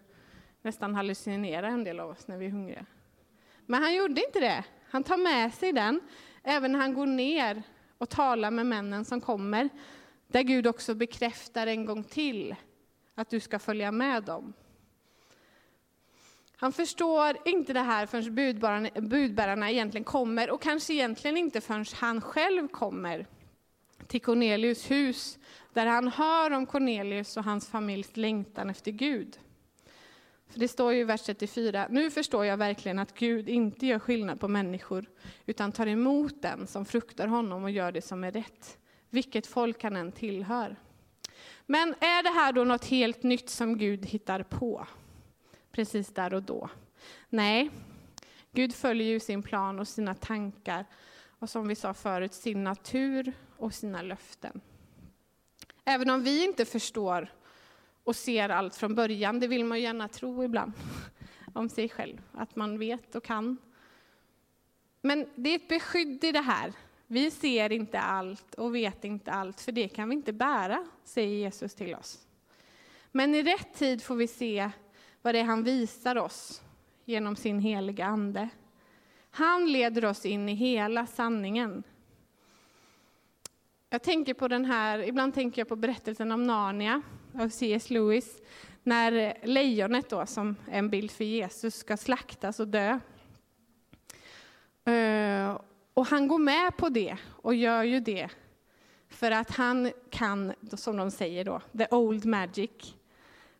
nästan 0.61 0.95
hallucinera 0.95 1.67
en 1.67 1.83
del 1.83 1.99
av 1.99 2.09
oss 2.09 2.27
när 2.27 2.37
vi 2.37 2.45
är 2.45 2.49
hungriga. 2.49 2.85
Men 3.65 3.83
han 3.83 3.95
gjorde 3.95 4.25
inte 4.25 4.39
det. 4.39 4.65
Han 4.89 5.03
tar 5.03 5.17
med 5.17 5.53
sig 5.53 5.73
den, 5.73 6.01
även 6.43 6.71
när 6.71 6.79
han 6.79 6.93
går 6.93 7.05
ner 7.05 7.63
och 7.97 8.09
talar 8.09 8.51
med 8.51 8.65
männen 8.65 9.05
som 9.05 9.21
kommer 9.21 9.69
där 10.27 10.41
Gud 10.41 10.67
också 10.67 10.95
bekräftar 10.95 11.67
en 11.67 11.85
gång 11.85 12.03
till 12.03 12.55
att 13.15 13.29
du 13.29 13.39
ska 13.39 13.59
följa 13.59 13.91
med 13.91 14.23
dem. 14.23 14.53
Han 16.59 16.73
förstår 16.73 17.37
inte 17.45 17.73
det 17.73 17.79
här 17.79 18.05
förrän 18.05 18.35
budbärarna, 18.35 18.89
budbärarna 18.95 19.71
egentligen 19.71 20.03
kommer 20.03 20.49
och 20.49 20.61
kanske 20.61 20.93
egentligen 20.93 21.37
inte 21.37 21.61
förrän 21.61 21.85
han 21.95 22.21
själv 22.21 22.67
kommer 22.67 23.27
till 24.07 24.21
Cornelius 24.21 24.91
hus 24.91 25.39
där 25.73 25.85
han 25.85 26.07
hör 26.07 26.51
om 26.51 26.65
Cornelius 26.65 27.37
och 27.37 27.43
hans 27.43 27.69
familjs 27.69 28.17
längtan 28.17 28.69
efter 28.69 28.91
Gud. 28.91 29.39
För 30.49 30.59
det 30.59 30.67
står 30.67 30.93
ju 30.93 30.99
i 30.99 31.03
vers 31.03 31.21
34, 31.21 31.87
nu 31.89 32.11
förstår 32.11 32.45
jag 32.45 32.57
verkligen 32.57 32.99
att 32.99 33.13
Gud 33.19 33.49
inte 33.49 33.85
gör 33.85 33.99
skillnad 33.99 34.39
på 34.39 34.47
människor 34.47 35.05
utan 35.45 35.71
tar 35.71 35.87
emot 35.87 36.41
den 36.41 36.67
som 36.67 36.85
fruktar 36.85 37.27
honom 37.27 37.63
och 37.63 37.71
gör 37.71 37.91
det 37.91 38.01
som 38.01 38.23
är 38.23 38.31
rätt 38.31 38.77
vilket 39.09 39.47
folk 39.47 39.83
han 39.83 39.95
än 39.95 40.11
tillhör. 40.11 40.75
Men 41.65 41.89
är 41.89 42.23
det 42.23 42.29
här 42.29 42.53
då 42.53 42.63
något 42.63 42.85
helt 42.85 43.23
nytt 43.23 43.49
som 43.49 43.77
Gud 43.77 44.05
hittar 44.05 44.43
på? 44.43 44.87
Precis 45.71 46.07
där 46.07 46.33
och 46.33 46.43
då? 46.43 46.69
Nej, 47.29 47.69
Gud 48.51 48.75
följer 48.75 49.07
ju 49.07 49.19
sin 49.19 49.43
plan 49.43 49.79
och 49.79 49.87
sina 49.87 50.13
tankar 50.13 50.85
och 51.39 51.49
som 51.49 51.67
vi 51.67 51.75
sa 51.75 51.93
förut, 51.93 52.33
sin 52.33 52.63
natur 52.63 53.33
och 53.57 53.73
sina 53.73 54.01
löften. 54.01 54.61
Även 55.85 56.09
om 56.09 56.23
vi 56.23 56.45
inte 56.45 56.65
förstår 56.65 57.33
och 58.07 58.15
ser 58.15 58.49
allt 58.49 58.75
från 58.75 58.95
början, 58.95 59.39
det 59.39 59.47
vill 59.47 59.65
man 59.65 59.81
gärna 59.81 60.07
tro 60.07 60.43
ibland 60.43 60.73
om 61.53 61.69
sig 61.69 61.89
själv, 61.89 62.21
att 62.31 62.55
man 62.55 62.79
vet 62.79 63.15
och 63.15 63.23
kan. 63.23 63.57
Men 65.01 65.25
det 65.35 65.49
är 65.49 65.55
ett 65.55 65.67
beskydd 65.67 66.23
i 66.23 66.31
det 66.31 66.41
här, 66.41 66.73
vi 67.07 67.31
ser 67.31 67.71
inte 67.71 67.99
allt 67.99 68.53
och 68.53 68.75
vet 68.75 69.03
inte 69.03 69.31
allt, 69.31 69.61
för 69.61 69.71
det 69.71 69.87
kan 69.87 70.09
vi 70.09 70.15
inte 70.15 70.33
bära, 70.33 70.87
säger 71.03 71.37
Jesus 71.37 71.75
till 71.75 71.95
oss. 71.95 72.27
Men 73.11 73.35
i 73.35 73.43
rätt 73.43 73.73
tid 73.73 74.03
får 74.03 74.15
vi 74.15 74.27
se 74.27 74.69
vad 75.21 75.35
det 75.35 75.39
är 75.39 75.43
han 75.43 75.63
visar 75.63 76.15
oss 76.15 76.61
genom 77.05 77.35
sin 77.35 77.59
heliga 77.59 78.05
Ande. 78.05 78.49
Han 79.29 79.71
leder 79.71 80.05
oss 80.05 80.25
in 80.25 80.49
i 80.49 80.53
hela 80.53 81.07
sanningen. 81.07 81.83
Jag 83.89 84.03
tänker 84.03 84.33
på 84.33 84.47
den 84.47 84.65
här, 84.65 84.99
ibland 84.99 85.33
tänker 85.33 85.61
jag 85.61 85.67
på 85.67 85.75
berättelsen 85.75 86.31
om 86.31 86.43
Narnia 86.43 87.01
av 87.39 87.49
C.S. 87.49 87.89
Lewis, 87.89 88.41
när 88.83 89.37
lejonet 89.43 90.09
då, 90.09 90.25
som 90.25 90.55
är 90.71 90.79
en 90.79 90.89
bild 90.89 91.11
för 91.11 91.23
Jesus, 91.23 91.75
ska 91.75 91.97
slaktas 91.97 92.59
och 92.59 92.67
dö. 92.67 92.99
Eh, 94.85 95.61
och 95.93 96.07
han 96.07 96.27
går 96.27 96.39
med 96.39 96.77
på 96.77 96.89
det 96.89 97.17
och 97.25 97.55
gör 97.55 97.83
ju 97.83 97.99
det 97.99 98.29
för 99.09 99.31
att 99.31 99.51
han 99.51 99.91
kan, 100.09 100.53
som 100.73 100.97
de 100.97 101.11
säger 101.11 101.45
då, 101.45 101.61
the 101.77 101.87
old 101.91 102.25
magic. 102.25 102.95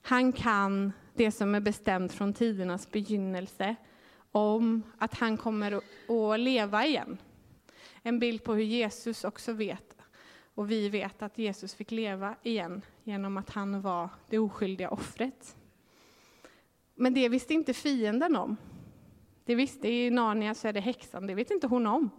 Han 0.02 0.32
kan 0.32 0.92
det 1.14 1.32
som 1.32 1.56
är 1.56 1.60
bestämt 1.60 2.14
från 2.14 2.34
tidernas 2.34 2.92
begynnelse 2.92 3.76
om 4.32 4.84
att 4.98 5.14
han 5.14 5.38
kommer 5.38 5.72
att 5.74 6.40
leva 6.40 6.86
igen. 6.86 7.18
En 8.02 8.20
bild 8.20 8.44
på 8.44 8.54
hur 8.54 8.64
Jesus 8.64 9.24
också 9.24 9.54
vet, 9.54 9.97
och 10.58 10.72
vi 10.72 10.90
vet 10.90 11.22
att 11.22 11.38
Jesus 11.38 11.76
fick 11.76 11.92
leva 11.92 12.36
igen 12.44 12.82
genom 13.04 13.38
att 13.38 13.50
han 13.50 13.82
var 13.82 14.10
det 14.30 14.40
oskyldiga 14.40 14.90
offret. 14.90 15.58
Men 16.96 17.14
det 17.14 17.30
visste 17.30 17.54
inte 17.54 17.74
fienden 17.74 18.36
om. 18.36 18.58
Det 19.46 19.56
visste 19.56 19.90
i 19.90 20.10
Narnia 20.10 20.54
så 20.54 20.68
är 20.68 20.74
det 20.74 20.80
häxan, 20.80 21.28
det 21.28 21.34
vet 21.34 21.52
inte 21.52 21.68
hon 21.68 21.88
om. 21.88 22.10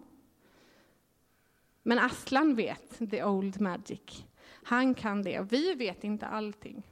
Men 1.83 1.99
Aslan 1.99 2.55
vet, 2.55 3.11
the 3.11 3.25
old 3.25 3.61
magic. 3.61 4.25
Han 4.63 4.95
kan 4.95 5.23
det. 5.23 5.41
Vi 5.51 5.75
vet 5.75 6.05
inte 6.05 6.27
allting. 6.27 6.83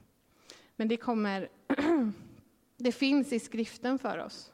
Men 0.75 0.87
det 0.87 0.97
kommer, 0.97 1.49
det 2.77 2.91
finns 2.91 3.33
i 3.33 3.39
skriften 3.39 3.99
för 3.99 4.17
oss. 4.17 4.53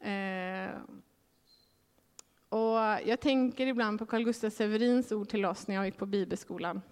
Eh, 0.00 0.70
och 2.48 2.91
jag 3.06 3.20
tänker 3.20 3.66
ibland 3.66 3.98
på 3.98 4.06
Carl 4.06 4.24
Gustaf 4.24 4.52
Severins 4.52 5.12
ord 5.12 5.28
till 5.28 5.44
oss 5.44 5.68
när 5.68 5.74
jag 5.74 5.84
gick 5.84 5.96
på 5.96 6.06
bibelskolan. 6.06 6.82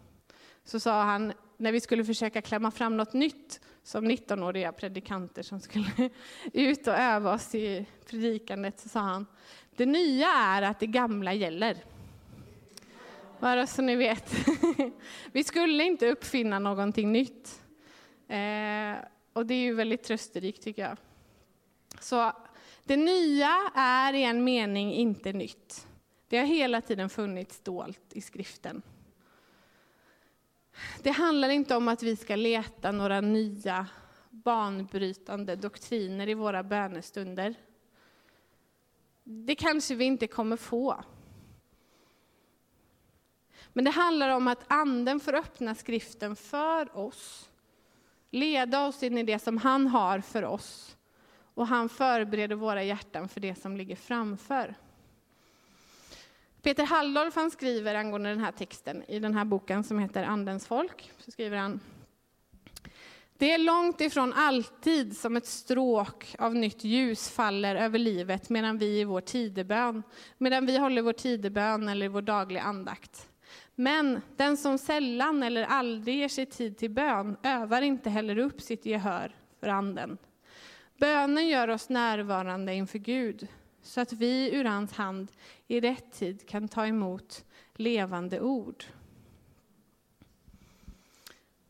Så 0.65 0.81
sa 0.81 1.03
han, 1.03 1.33
när 1.57 1.73
vi 1.73 1.81
skulle 1.81 2.05
försöka 2.05 2.43
klämma 2.43 2.71
fram 2.71 2.97
något 2.97 3.13
nytt 3.13 3.61
som 3.83 4.11
19-åriga 4.11 4.73
predikanter 4.73 5.43
som 5.43 5.61
skulle 5.61 6.11
ut 6.53 6.87
och 6.87 6.95
öva 6.95 7.35
oss 7.35 7.55
i 7.55 7.87
predikandet, 8.07 8.81
så 8.81 8.89
sa 8.89 9.01
han, 9.01 9.27
det 9.77 9.87
nya 9.87 10.29
är 10.29 10.63
att 10.63 10.81
det 10.81 10.87
gamla 10.87 11.35
gäller. 11.35 11.77
Bara 13.41 13.67
så 13.67 13.83
ni 13.83 13.97
vet. 13.97 14.35
Vi 15.33 15.45
skulle 15.45 15.85
inte 15.85 16.11
uppfinna 16.11 16.59
någonting 16.59 17.13
nytt. 17.13 17.63
Eh, 18.29 18.95
och 19.33 19.47
det 19.47 19.55
är 19.55 19.63
ju 19.63 19.75
väldigt 19.75 20.03
trösterikt 20.03 20.63
tycker 20.63 20.83
jag. 20.83 20.97
Så 22.01 22.33
det 22.85 22.97
nya 22.97 23.71
är 23.75 24.15
i 24.15 24.25
en 24.25 24.45
mening 24.45 24.93
inte 24.93 25.33
nytt. 25.33 25.87
Det 26.31 26.39
har 26.39 26.47
hela 26.47 26.81
tiden 26.81 27.09
funnits 27.09 27.61
dolt 27.61 28.13
i 28.13 28.21
skriften. 28.21 28.83
Det 31.03 31.11
handlar 31.11 31.49
inte 31.49 31.77
om 31.77 31.89
att 31.89 32.03
vi 32.03 32.17
ska 32.17 32.37
leta 32.37 32.93
några 32.93 33.21
nya 33.21 33.87
banbrytande 34.31 35.57
doktriner 35.57 36.29
i 36.29 36.35
våra 36.35 36.63
bönestunder. 36.63 37.55
Det 39.25 39.55
kanske 39.55 39.95
vi 39.95 40.05
inte 40.05 40.27
kommer 40.27 40.57
få. 40.57 41.05
Men 43.73 43.85
det 43.85 43.91
handlar 43.91 44.29
om 44.29 44.49
att 44.49 44.65
Anden 44.73 45.21
får 45.21 45.35
öppna 45.35 45.75
skriften 45.75 46.37
för 46.37 46.97
oss, 46.97 47.51
leda 48.31 48.87
oss 48.87 49.03
in 49.03 49.19
i 49.19 49.23
det 49.23 49.39
som 49.39 49.59
han 49.59 49.87
har 49.87 50.21
för 50.21 50.45
oss. 50.45 50.97
Och 51.55 51.67
han 51.67 51.89
förbereder 51.89 52.57
våra 52.57 52.83
hjärtan 52.83 53.29
för 53.29 53.41
det 53.41 53.55
som 53.55 53.77
ligger 53.77 53.97
framför. 53.97 54.75
Peter 56.63 56.85
Halldorf 56.85 57.35
han 57.35 57.51
skriver 57.51 57.95
angående 57.95 58.29
den 58.29 58.41
här 58.41 58.53
texten 58.53 59.03
i 59.09 59.19
den 59.19 59.35
här 59.35 59.45
boken 59.45 59.85
som 59.85 59.99
heter 59.99 60.25
Andens 60.25 60.67
folk. 60.67 61.13
Så 61.19 61.31
skriver 61.31 61.57
han 61.57 61.81
det 63.41 63.53
är 63.53 63.59
långt 63.59 64.01
ifrån 64.01 64.33
alltid 64.33 65.17
som 65.17 65.37
ett 65.37 65.47
stråk 65.47 66.35
av 66.39 66.55
nytt 66.55 66.85
ljus 66.85 67.31
faller 67.31 67.77
över 67.77 67.99
livet 67.99 68.51
medan 68.51 68.79
vi 68.79 69.01
i 69.01 69.05
vår 69.05 69.21
tidebön, 69.21 70.03
medan 70.39 70.67
vi 70.67 70.79
håller 70.79 71.03
vår 71.03 71.13
tidebön 71.13 71.89
eller 71.89 72.09
vår 72.09 72.23
dagliga 72.23 72.63
andakt. 72.63 73.29
Men 73.75 74.21
den 74.37 74.57
som 74.57 74.79
sällan 74.79 75.43
eller 75.43 75.63
aldrig 75.65 76.19
ger 76.19 76.29
sig 76.29 76.47
tid 76.47 76.79
till 76.79 76.91
bön 76.91 77.37
övar 77.43 77.83
inte 77.83 78.11
heller 78.11 78.39
upp 78.39 78.61
sitt 78.61 78.87
gehör 78.87 79.37
för 79.61 79.69
anden. 79.69 80.19
Bönen 80.99 81.49
gör 81.49 81.69
oss 81.69 81.89
närvarande 81.89 82.75
inför 82.75 82.99
Gud 82.99 83.49
så 83.83 84.01
att 84.01 84.13
vi 84.13 84.55
ur 84.55 84.65
hans 84.65 84.93
hand 84.93 85.33
i 85.67 85.81
rätt 85.81 86.13
tid 86.13 86.49
kan 86.49 86.69
ta 86.69 86.87
emot 86.87 87.45
levande 87.75 88.41
ord. 88.41 88.85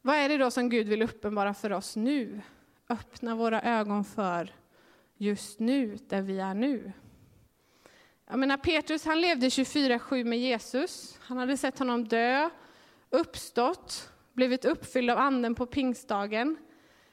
Vad 0.03 0.17
är 0.17 0.29
det 0.29 0.37
då 0.37 0.51
som 0.51 0.69
Gud 0.69 0.89
vill 0.89 1.03
uppenbara 1.03 1.55
för 1.55 1.73
oss 1.73 1.97
nu? 1.97 2.41
Öppna 2.89 3.35
våra 3.35 3.63
ögon 3.63 4.05
för 4.05 4.55
just 5.17 5.59
nu, 5.59 5.99
där 6.09 6.23
vi 6.23 6.39
är 6.39 6.55
nu. 6.55 6.93
Jag 8.27 8.39
menar, 8.39 8.57
Petrus 8.57 9.05
han 9.05 9.21
levde 9.21 9.49
24-7 9.49 10.25
med 10.25 10.39
Jesus. 10.39 11.19
Han 11.21 11.39
hade 11.39 11.57
sett 11.57 11.79
honom 11.79 12.09
dö, 12.09 12.51
uppstått, 13.11 14.13
blivit 14.33 14.65
uppfylld 14.65 15.11
av 15.11 15.19
anden 15.19 15.55
på 15.55 15.67
pingstdagen. 15.67 16.57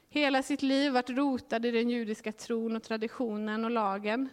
Hela 0.10 0.44
sitt 0.44 0.62
liv 0.62 0.92
varit 0.92 1.10
rotad 1.10 1.66
i 1.66 1.72
den 1.72 1.90
judiska 1.90 2.32
tron 2.32 2.76
och 2.76 2.84
traditionen 2.84 3.66
och 3.66 3.72
lagen. 3.72 4.30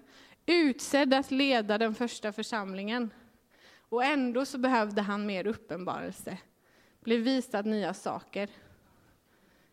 Utsedd 0.47 1.15
att 1.15 1.31
leda 1.31 1.79
den 1.79 1.95
första 1.95 2.33
församlingen. 2.33 3.11
Och 3.89 4.05
ändå 4.05 4.45
så 4.45 4.59
behövde 4.59 5.03
han 5.03 5.27
mer 5.27 5.47
uppenbarelse 5.47 6.39
blev 7.05 7.21
visad 7.21 7.67
nya 7.67 7.95
saker. 7.95 8.51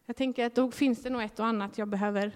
Jag 0.06 0.16
tänker 0.16 0.46
att 0.46 0.56
då 0.56 0.72
finns 0.72 1.04
det 1.04 1.10
nog 1.10 1.22
ett 1.22 1.40
och 1.40 1.46
annat 1.46 1.78
jag 1.78 1.88
behöver 1.88 2.32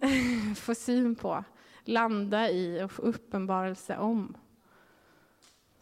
få 0.54 0.74
syn 0.74 1.14
på, 1.14 1.44
landa 1.84 2.50
i 2.50 2.82
och 2.82 2.92
få 2.92 3.02
uppenbarelse 3.02 3.96
om. 3.96 4.36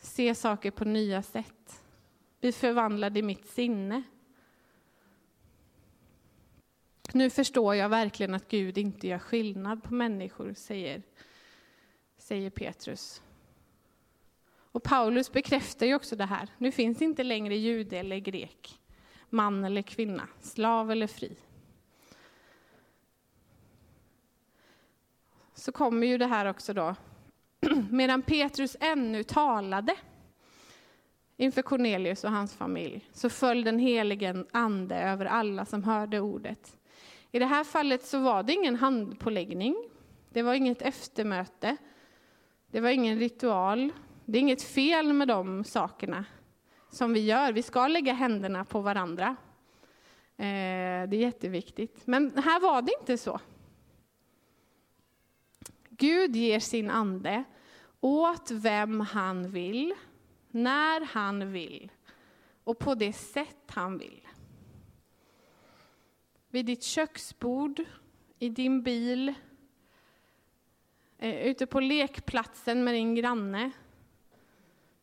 Se 0.01 0.35
saker 0.35 0.71
på 0.71 0.85
nya 0.85 1.23
sätt. 1.23 1.83
Bli 2.41 2.53
förvandlad 2.53 3.19
i 3.19 3.23
mitt 3.23 3.47
sinne. 3.47 4.03
Nu 7.13 7.31
förstår 7.31 7.75
jag 7.75 7.89
verkligen 7.89 8.35
att 8.35 8.49
Gud 8.49 8.79
inte 8.79 9.09
gör 9.09 9.19
skillnad 9.19 9.83
på 9.83 9.95
människor, 9.95 10.55
säger, 10.55 11.03
säger 12.19 12.51
Petrus. 12.51 13.23
Och 14.73 14.83
Paulus 14.83 15.33
bekräftar 15.33 15.87
ju 15.87 15.95
också 15.95 16.17
det 16.17 16.25
här. 16.25 16.49
Nu 16.59 16.73
finns 16.73 17.03
inte 17.03 17.25
längre 17.25 17.57
jude 17.57 17.99
eller 17.99 18.19
grek, 18.19 18.81
man 19.31 19.65
eller 19.65 19.83
kvinna, 19.83 20.29
slav 20.41 20.91
eller 20.91 21.07
fri. 21.07 21.37
Så 25.55 25.73
kommer 25.73 26.07
ju 26.07 26.19
det 26.19 26.27
här 26.27 26.47
också 26.47 26.75
då. 26.75 26.95
Medan 27.91 28.23
Petrus 28.23 28.77
ännu 28.81 29.23
talade 29.23 29.97
inför 31.37 31.63
Cornelius 31.63 32.25
och 32.25 32.31
hans 32.31 32.55
familj 32.55 33.09
så 33.13 33.31
föll 33.31 33.65
den 33.65 33.79
helige 33.79 34.45
ande 34.53 34.97
över 34.97 35.27
alla 35.27 35.65
som 35.65 35.85
hörde 35.85 36.21
ordet. 36.21 36.77
I 37.33 37.39
det 37.39 37.47
här 37.47 37.65
fallet 37.65 38.05
så 38.05 38.19
var 38.19 38.43
det 38.43 38.53
ingen 38.53 38.77
handpåläggning. 38.77 39.77
Det 40.31 40.43
var 40.43 40.55
inget 40.55 40.83
eftermöte. 40.83 41.77
Det 42.67 42.81
var 42.81 42.91
ingen 42.91 43.19
ritual. 43.19 43.93
Det 44.25 44.39
är 44.39 44.41
inget 44.41 44.63
fel 44.63 45.13
med 45.13 45.29
de 45.29 45.65
sakerna 45.65 46.25
som 46.91 47.13
vi 47.13 47.21
gör. 47.21 47.53
Vi 47.53 47.63
ska 47.63 47.89
lägga 47.89 48.13
händerna 48.13 48.65
på 48.65 48.81
varandra. 48.81 49.37
Eh, 50.37 51.09
det 51.09 51.17
är 51.17 51.21
jätteviktigt. 51.21 52.07
Men 52.07 52.39
här 52.39 52.61
var 52.61 52.83
det 52.83 52.93
inte 53.01 53.19
så. 53.19 53.41
Gud 55.89 56.37
ger 56.37 56.61
sin 56.61 56.91
ande 56.91 57.45
åt 58.01 58.51
vem 58.51 59.01
han 59.01 59.51
vill, 59.51 59.95
när 60.51 61.01
han 61.07 61.53
vill 61.53 61.91
och 62.65 62.79
på 62.79 62.95
det 62.95 63.13
sätt 63.13 63.65
han 63.67 63.99
vill. 63.99 64.29
Vid 66.51 66.67
ditt 66.67 66.83
köksbord, 66.83 67.81
i 68.39 68.49
din 68.49 68.83
bil, 68.83 69.35
eh, 71.19 71.47
ute 71.47 71.67
på 71.67 71.81
lekplatsen 71.81 72.85
med 72.85 72.95
din 72.95 73.15
granne, 73.15 73.71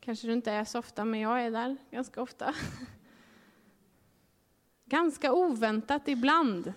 Kanske 0.08 0.28
du 0.28 0.34
inte 0.34 0.52
är 0.52 0.64
så 0.64 0.80
ofta, 0.80 1.06
men 1.06 1.20
jag 1.20 1.42
är 1.42 1.52
där 1.52 1.78
ganska 1.92 2.22
ofta. 2.22 2.54
Ganska 4.86 5.34
oväntat 5.34 6.08
ibland. 6.08 6.74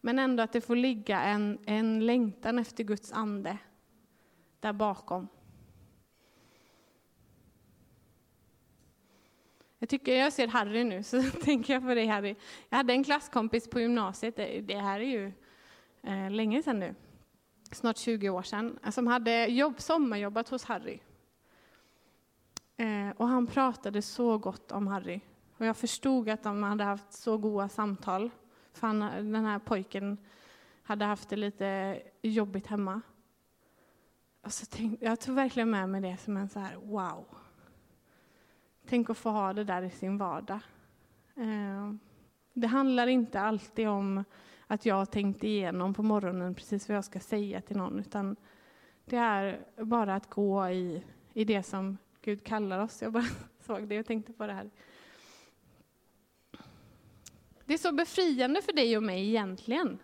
Men 0.00 0.18
ändå 0.18 0.42
att 0.42 0.52
det 0.52 0.60
får 0.60 0.76
ligga 0.76 1.20
en, 1.20 1.58
en 1.66 2.06
längtan 2.06 2.58
efter 2.58 2.84
Guds 2.84 3.12
ande 3.12 3.58
där 4.60 4.72
bakom. 4.72 5.28
Jag 9.78 9.88
tycker 9.88 10.16
jag 10.16 10.32
ser 10.32 10.48
Harry 10.48 10.84
nu, 10.84 11.02
så 11.02 11.22
tänker 11.44 11.72
jag 11.72 11.82
på 11.82 11.94
dig 11.94 12.06
Harry. 12.06 12.34
Jag 12.68 12.76
hade 12.76 12.92
en 12.92 13.04
klasskompis 13.04 13.70
på 13.70 13.80
gymnasiet, 13.80 14.36
det 14.66 14.78
här 14.78 15.00
är 15.00 15.04
ju 15.04 15.32
eh, 16.02 16.30
länge 16.30 16.62
sedan 16.62 16.78
nu, 16.78 16.94
snart 17.72 17.96
20 17.96 18.30
år 18.30 18.42
sedan, 18.42 18.78
eh, 18.84 18.90
som 18.90 19.06
hade 19.06 19.46
jobb, 19.46 19.80
sommarjobbat 19.80 20.48
hos 20.48 20.64
Harry. 20.64 20.98
Eh, 22.76 23.10
och 23.16 23.28
han 23.28 23.46
pratade 23.46 24.02
så 24.02 24.38
gott 24.38 24.72
om 24.72 24.86
Harry. 24.86 25.20
Och 25.56 25.66
jag 25.66 25.76
förstod 25.76 26.28
att 26.28 26.42
de 26.42 26.62
hade 26.62 26.84
haft 26.84 27.12
så 27.12 27.36
goda 27.36 27.68
samtal. 27.68 28.30
För 28.72 28.86
han, 28.86 29.00
den 29.32 29.44
här 29.44 29.58
pojken 29.58 30.18
hade 30.82 31.04
haft 31.04 31.28
det 31.28 31.36
lite 31.36 32.00
jobbigt 32.22 32.66
hemma. 32.66 33.00
Och 34.42 34.52
så 34.52 34.66
tänkte, 34.66 35.04
jag 35.04 35.20
tog 35.20 35.34
verkligen 35.34 35.70
med 35.70 35.88
mig 35.88 36.00
det 36.00 36.16
som 36.16 36.36
en 36.36 36.48
så 36.48 36.58
här 36.58 36.76
wow. 36.76 37.26
Tänk 38.88 39.10
att 39.10 39.18
få 39.18 39.30
ha 39.30 39.52
det 39.52 39.64
där 39.64 39.82
i 39.82 39.90
sin 39.90 40.18
vardag. 40.18 40.60
Eh, 41.36 41.92
det 42.52 42.66
handlar 42.66 43.06
inte 43.06 43.40
alltid 43.40 43.88
om 43.88 44.24
att 44.66 44.86
jag 44.86 45.10
tänkt 45.10 45.44
igenom 45.44 45.94
på 45.94 46.02
morgonen 46.02 46.54
precis 46.54 46.88
vad 46.88 46.96
jag 46.96 47.04
ska 47.04 47.20
säga 47.20 47.60
till 47.60 47.76
någon, 47.76 47.98
utan 47.98 48.36
det 49.04 49.16
är 49.16 49.64
bara 49.76 50.14
att 50.14 50.30
gå 50.30 50.68
i, 50.68 51.02
i 51.32 51.44
det 51.44 51.62
som 51.62 51.98
Gud 52.22 52.44
kallar 52.44 52.78
oss. 52.78 53.02
Jag 53.02 53.12
bara 53.12 53.24
såg 53.60 53.88
det 53.88 53.98
och 53.98 54.06
tänkte 54.06 54.32
på 54.32 54.46
det 54.46 54.52
här. 54.52 54.70
Det 57.64 57.74
är 57.74 57.78
så 57.78 57.92
befriande 57.92 58.62
för 58.62 58.72
dig 58.72 58.96
och 58.96 59.02
mig 59.02 59.28
egentligen. 59.28 59.98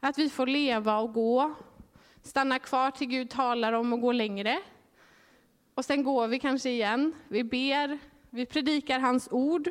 Att 0.00 0.18
vi 0.18 0.30
får 0.30 0.46
leva 0.46 0.98
och 0.98 1.12
gå, 1.12 1.54
stanna 2.22 2.58
kvar 2.58 2.90
till 2.90 3.08
Gud 3.08 3.30
talar 3.30 3.72
om 3.72 3.92
och 3.92 4.00
gå 4.00 4.12
längre. 4.12 4.58
Och 5.74 5.84
sen 5.84 6.02
går 6.02 6.28
vi 6.28 6.38
kanske 6.38 6.70
igen. 6.70 7.12
Vi 7.28 7.44
ber, 7.44 7.98
vi 8.30 8.46
predikar 8.46 9.00
hans 9.00 9.28
ord 9.30 9.70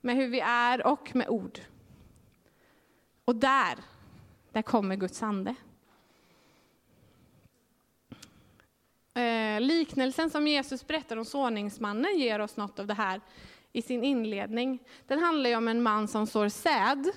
med 0.00 0.16
hur 0.16 0.28
vi 0.28 0.40
är 0.40 0.86
och 0.86 1.16
med 1.16 1.28
ord. 1.28 1.60
Och 3.24 3.36
där, 3.36 3.74
där 4.52 4.62
kommer 4.62 4.96
Guds 4.96 5.22
ande. 5.22 5.54
Eh, 9.14 9.60
liknelsen 9.60 10.30
som 10.30 10.46
Jesus 10.46 10.86
berättar 10.86 11.16
om 11.16 11.24
såningsmannen 11.24 12.18
ger 12.18 12.38
oss 12.38 12.56
något 12.56 12.78
av 12.78 12.86
det 12.86 12.94
här 12.94 13.20
i 13.72 13.82
sin 13.82 14.04
inledning. 14.04 14.78
Den 15.06 15.18
handlar 15.18 15.56
om 15.56 15.68
en 15.68 15.82
man 15.82 16.08
som 16.08 16.26
sår 16.26 16.48
säd. 16.48 17.10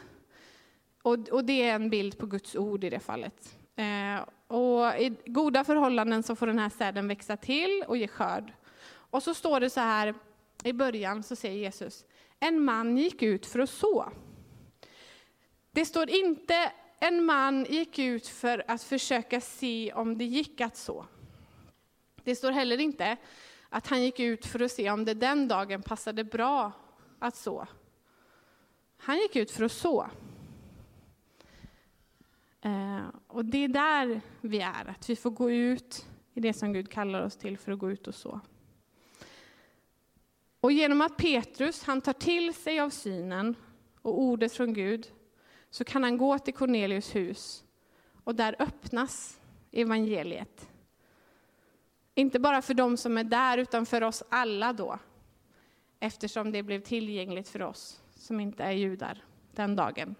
Och, 1.01 1.29
och 1.29 1.45
det 1.45 1.69
är 1.69 1.75
en 1.75 1.89
bild 1.89 2.17
på 2.17 2.25
Guds 2.25 2.55
ord 2.55 2.83
i 2.83 2.89
det 2.89 2.99
fallet. 2.99 3.57
Eh, 3.75 4.25
och 4.47 4.99
I 4.99 5.15
goda 5.25 5.63
förhållanden 5.63 6.23
så 6.23 6.35
får 6.35 6.47
den 6.47 6.59
här 6.59 6.69
säden 6.69 7.07
växa 7.07 7.37
till 7.37 7.83
och 7.87 7.97
ge 7.97 8.07
skörd. 8.07 8.53
Och 9.13 9.23
så 9.23 9.33
står 9.33 9.59
det 9.59 9.69
så 9.69 9.79
här 9.79 10.13
i 10.63 10.73
början, 10.73 11.23
så 11.23 11.35
säger 11.35 11.57
Jesus, 11.57 12.05
en 12.39 12.63
man 12.63 12.97
gick 12.97 13.21
ut 13.21 13.45
för 13.45 13.59
att 13.59 13.69
så. 13.69 14.11
Det 15.71 15.85
står 15.85 16.09
inte 16.09 16.71
en 16.99 17.25
man 17.25 17.65
gick 17.65 17.99
ut 17.99 18.27
för 18.27 18.63
att 18.67 18.83
försöka 18.83 19.41
se 19.41 19.93
om 19.93 20.17
det 20.17 20.25
gick 20.25 20.61
att 20.61 20.77
så. 20.77 21.05
Det 22.23 22.35
står 22.35 22.51
heller 22.51 22.77
inte 22.77 23.17
att 23.69 23.87
han 23.87 24.03
gick 24.03 24.19
ut 24.19 24.45
för 24.45 24.59
att 24.59 24.71
se 24.71 24.91
om 24.91 25.05
det 25.05 25.13
den 25.13 25.47
dagen 25.47 25.81
passade 25.81 26.23
bra 26.23 26.71
att 27.19 27.35
så. 27.35 27.67
Han 28.97 29.17
gick 29.17 29.35
ut 29.35 29.51
för 29.51 29.63
att 29.63 29.71
så. 29.71 30.09
Eh, 32.61 33.05
och 33.27 33.45
det 33.45 33.57
är 33.57 33.67
där 33.67 34.21
vi 34.41 34.59
är, 34.59 34.89
att 34.89 35.09
vi 35.09 35.15
får 35.15 35.31
gå 35.31 35.51
ut 35.51 36.05
i 36.33 36.39
det 36.39 36.53
som 36.53 36.73
Gud 36.73 36.91
kallar 36.91 37.21
oss 37.21 37.37
till 37.37 37.57
för 37.57 37.71
att 37.71 37.79
gå 37.79 37.91
ut 37.91 38.07
och 38.07 38.15
så. 38.15 38.41
Och 40.63 40.71
genom 40.71 41.01
att 41.01 41.17
Petrus 41.17 41.83
han 41.83 42.01
tar 42.01 42.13
till 42.13 42.53
sig 42.53 42.79
av 42.79 42.89
synen 42.89 43.55
och 44.01 44.21
ordet 44.21 44.53
från 44.53 44.73
Gud 44.73 45.11
så 45.69 45.83
kan 45.83 46.03
han 46.03 46.17
gå 46.17 46.39
till 46.39 46.53
Cornelius 46.53 47.15
hus 47.15 47.63
och 48.23 48.35
där 48.35 48.55
öppnas 48.59 49.39
evangeliet 49.71 50.69
Inte 52.15 52.39
bara 52.39 52.61
för 52.61 52.73
de 52.73 52.97
som 52.97 53.17
är 53.17 53.23
där, 53.23 53.57
utan 53.57 53.85
för 53.85 54.03
oss 54.03 54.23
alla 54.29 54.73
då. 54.73 54.99
Eftersom 55.99 56.51
det 56.51 56.63
blev 56.63 56.79
tillgängligt 56.79 57.49
för 57.49 57.61
oss 57.61 58.01
som 58.15 58.39
inte 58.39 58.63
är 58.63 58.71
judar 58.71 59.23
den 59.51 59.75
dagen. 59.75 60.15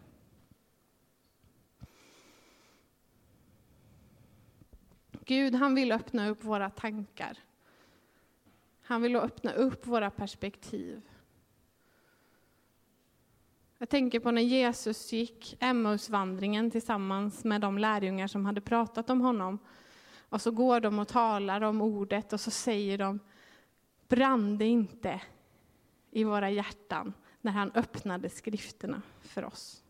Gud, 5.25 5.55
han 5.55 5.75
vill 5.75 5.91
öppna 5.91 6.29
upp 6.29 6.43
våra 6.43 6.69
tankar. 6.69 7.37
Han 8.83 9.01
vill 9.01 9.15
öppna 9.15 9.53
upp 9.53 9.87
våra 9.87 10.09
perspektiv. 10.09 11.01
Jag 13.77 13.89
tänker 13.89 14.19
på 14.19 14.31
när 14.31 14.41
Jesus 14.41 15.13
gick 15.13 15.57
Emmausvandringen 15.59 16.71
tillsammans 16.71 17.43
med 17.43 17.61
de 17.61 17.77
lärjungar 17.77 18.27
som 18.27 18.45
hade 18.45 18.61
pratat 18.61 19.09
om 19.09 19.21
honom. 19.21 19.59
Och 20.29 20.41
så 20.41 20.51
går 20.51 20.79
de 20.79 20.99
och 20.99 21.07
talar 21.07 21.61
om 21.61 21.81
ordet 21.81 22.33
och 22.33 22.39
så 22.39 22.51
säger 22.51 22.97
de, 22.97 23.19
brann 24.07 24.57
det 24.57 24.65
inte 24.65 25.21
i 26.11 26.23
våra 26.23 26.49
hjärtan 26.49 27.13
när 27.41 27.51
han 27.51 27.71
öppnade 27.71 28.29
skrifterna 28.29 29.01
för 29.21 29.45
oss? 29.45 29.83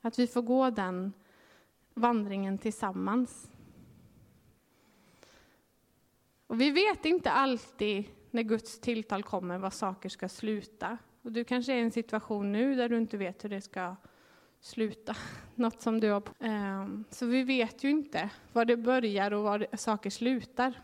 Att 0.00 0.18
vi 0.18 0.26
får 0.26 0.42
gå 0.42 0.70
den 0.70 1.12
vandringen 1.94 2.58
tillsammans. 2.58 3.50
Och 6.48 6.60
vi 6.60 6.70
vet 6.70 7.04
inte 7.04 7.30
alltid 7.30 8.04
när 8.30 8.42
Guds 8.42 8.80
tilltal 8.80 9.22
kommer 9.22 9.58
var 9.58 9.70
saker 9.70 10.08
ska 10.08 10.28
sluta. 10.28 10.98
Och 11.22 11.32
du 11.32 11.44
kanske 11.44 11.72
är 11.72 11.76
i 11.76 11.80
en 11.80 11.90
situation 11.90 12.52
nu 12.52 12.74
där 12.74 12.88
du 12.88 12.98
inte 12.98 13.16
vet 13.16 13.44
hur 13.44 13.48
det 13.48 13.60
ska 13.60 13.96
sluta. 14.60 15.16
Något 15.54 15.82
som 15.82 16.00
du 16.00 16.10
har... 16.10 16.20
på. 16.20 16.32
Ehm, 16.44 17.04
så 17.10 17.26
vi 17.26 17.42
vet 17.42 17.84
ju 17.84 17.90
inte 17.90 18.30
var 18.52 18.64
det 18.64 18.76
börjar 18.76 19.30
och 19.30 19.42
var 19.42 19.66
saker 19.76 20.10
slutar. 20.10 20.80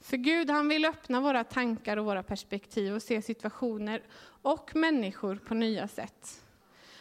För 0.00 0.16
Gud 0.16 0.50
han 0.50 0.68
vill 0.68 0.84
öppna 0.84 1.20
våra 1.20 1.44
tankar 1.44 1.96
och 1.96 2.04
våra 2.04 2.22
perspektiv 2.22 2.94
och 2.94 3.02
se 3.02 3.22
situationer 3.22 4.02
och 4.42 4.76
människor 4.76 5.36
på 5.36 5.54
nya 5.54 5.88
sätt. 5.88 6.42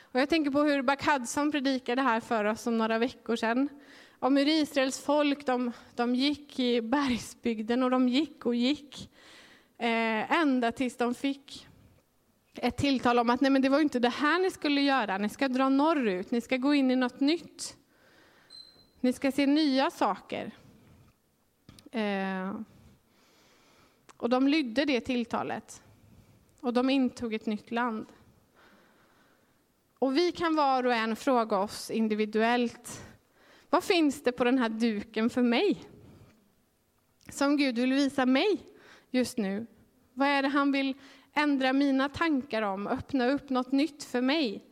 Och 0.02 0.20
jag 0.20 0.30
tänker 0.30 0.52
på 0.52 0.64
hur 0.64 0.82
Buck 0.82 1.06
Hudson 1.06 1.52
predikade 1.52 2.02
här 2.02 2.20
för 2.20 2.46
oss 2.46 2.68
om 2.68 2.78
några 2.78 3.00
veckor 3.00 3.36
sedan. 3.36 3.70
Om 4.20 4.38
hur 4.38 4.48
Israels 4.48 5.00
folk, 5.00 5.46
de, 5.46 5.72
de 5.96 6.16
gick 6.16 6.60
i 6.60 6.82
bergsbygden 6.82 7.84
och 7.84 7.92
de 7.92 8.10
gick 8.10 8.46
och 8.46 8.56
gick. 8.56 9.10
Eh, 9.78 10.32
ända 10.32 10.72
tills 10.72 10.98
de 10.98 11.14
fick 11.14 11.68
ett 12.56 12.78
tilltal 12.78 13.20
om 13.20 13.30
att 13.30 13.42
nej 13.42 13.52
men 13.52 13.62
det 13.62 13.70
var 13.70 13.80
inte 13.80 14.00
det 14.00 14.10
här 14.10 14.40
ni 14.40 14.52
skulle 14.52 14.82
göra, 14.82 15.18
ni 15.18 15.30
ska 15.30 15.48
dra 15.48 15.70
norrut, 15.70 16.32
ni 16.32 16.42
ska 16.42 16.58
gå 16.58 16.74
in 16.74 16.92
i 16.92 16.96
något 16.96 17.20
nytt. 17.20 17.78
Ni 19.00 19.14
ska 19.14 19.32
se 19.32 19.46
nya 19.46 19.92
saker. 19.92 20.52
Eh, 21.92 22.60
och 24.18 24.30
de 24.30 24.48
lydde 24.48 24.86
det 24.86 25.02
tilltalet. 25.02 25.84
Och 26.60 26.74
de 26.74 26.90
intog 26.90 27.34
ett 27.34 27.46
nytt 27.46 27.72
land. 27.72 28.06
Och 30.00 30.18
vi 30.18 30.32
kan 30.32 30.56
var 30.56 30.86
och 30.86 30.94
en 30.94 31.16
fråga 31.16 31.58
oss 31.58 31.92
individuellt, 31.92 33.04
vad 33.70 33.84
finns 33.84 34.24
det 34.24 34.32
på 34.32 34.44
den 34.44 34.58
här 34.58 34.70
duken 34.70 35.30
för 35.30 35.42
mig? 35.42 35.82
Som 37.30 37.58
Gud 37.58 37.80
vill 37.80 37.94
visa 37.94 38.26
mig 38.26 38.66
just 39.12 39.38
nu. 39.38 39.68
Vad 40.14 40.28
är 40.28 40.42
det 40.42 40.48
han 40.48 40.72
vill 40.72 40.96
ändra 41.34 41.74
mina 41.74 42.10
tankar 42.10 42.62
om, 42.62 42.88
öppna 42.88 43.28
upp 43.28 43.50
något 43.50 43.72
nytt 43.72 44.04
för 44.04 44.22
mig? 44.22 44.66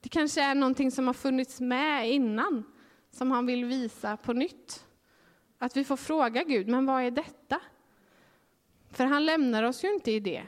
Det 0.00 0.08
kanske 0.08 0.42
är 0.42 0.54
någonting 0.54 0.90
som 0.90 1.06
har 1.06 1.14
funnits 1.14 1.60
med 1.60 2.10
innan, 2.10 2.64
som 3.10 3.30
han 3.30 3.46
vill 3.46 3.64
visa 3.64 4.16
på 4.16 4.32
nytt. 4.32 4.84
Att 5.58 5.76
vi 5.76 5.84
får 5.84 5.96
fråga 5.96 6.44
Gud, 6.44 6.68
men 6.68 6.86
vad 6.86 7.02
är 7.02 7.10
detta? 7.10 7.60
För 8.90 9.04
han 9.04 9.26
lämnar 9.26 9.62
oss 9.62 9.84
ju 9.84 9.92
inte 9.94 10.10
i 10.10 10.20
det. 10.20 10.42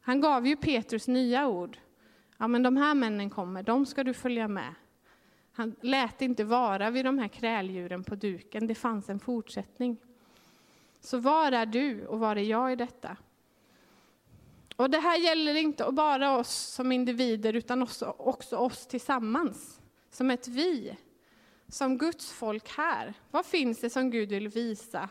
Han 0.00 0.20
gav 0.20 0.46
ju 0.46 0.56
Petrus 0.56 1.08
nya 1.08 1.48
ord. 1.48 1.78
Ja, 2.38 2.48
men 2.48 2.62
de 2.62 2.76
här 2.76 2.94
männen 2.94 3.30
kommer, 3.30 3.62
de 3.62 3.86
ska 3.86 4.04
du 4.04 4.14
följa 4.14 4.48
med. 4.48 4.74
Han 5.52 5.74
lät 5.80 6.22
inte 6.22 6.44
vara 6.44 6.90
vid 6.90 7.04
de 7.04 7.18
här 7.18 7.28
kräldjuren 7.28 8.04
på 8.04 8.14
duken, 8.14 8.66
det 8.66 8.74
fanns 8.74 9.08
en 9.08 9.20
fortsättning. 9.20 9.96
Så 11.00 11.18
var 11.18 11.52
är 11.52 11.66
du 11.66 12.06
och 12.06 12.18
var 12.18 12.36
är 12.36 12.42
jag 12.42 12.72
i 12.72 12.76
detta? 12.76 13.16
Och 14.76 14.90
det 14.90 14.98
här 14.98 15.18
gäller 15.18 15.54
inte 15.54 15.92
bara 15.92 16.36
oss 16.36 16.50
som 16.50 16.92
individer 16.92 17.52
utan 17.52 17.82
också, 17.82 18.14
också 18.18 18.56
oss 18.56 18.86
tillsammans, 18.86 19.80
som 20.10 20.30
ett 20.30 20.48
vi, 20.48 20.96
som 21.68 21.98
Guds 21.98 22.32
folk 22.32 22.68
här. 22.68 23.14
Vad 23.30 23.46
finns 23.46 23.80
det 23.80 23.90
som 23.90 24.10
Gud 24.10 24.28
vill 24.28 24.48
visa 24.48 25.08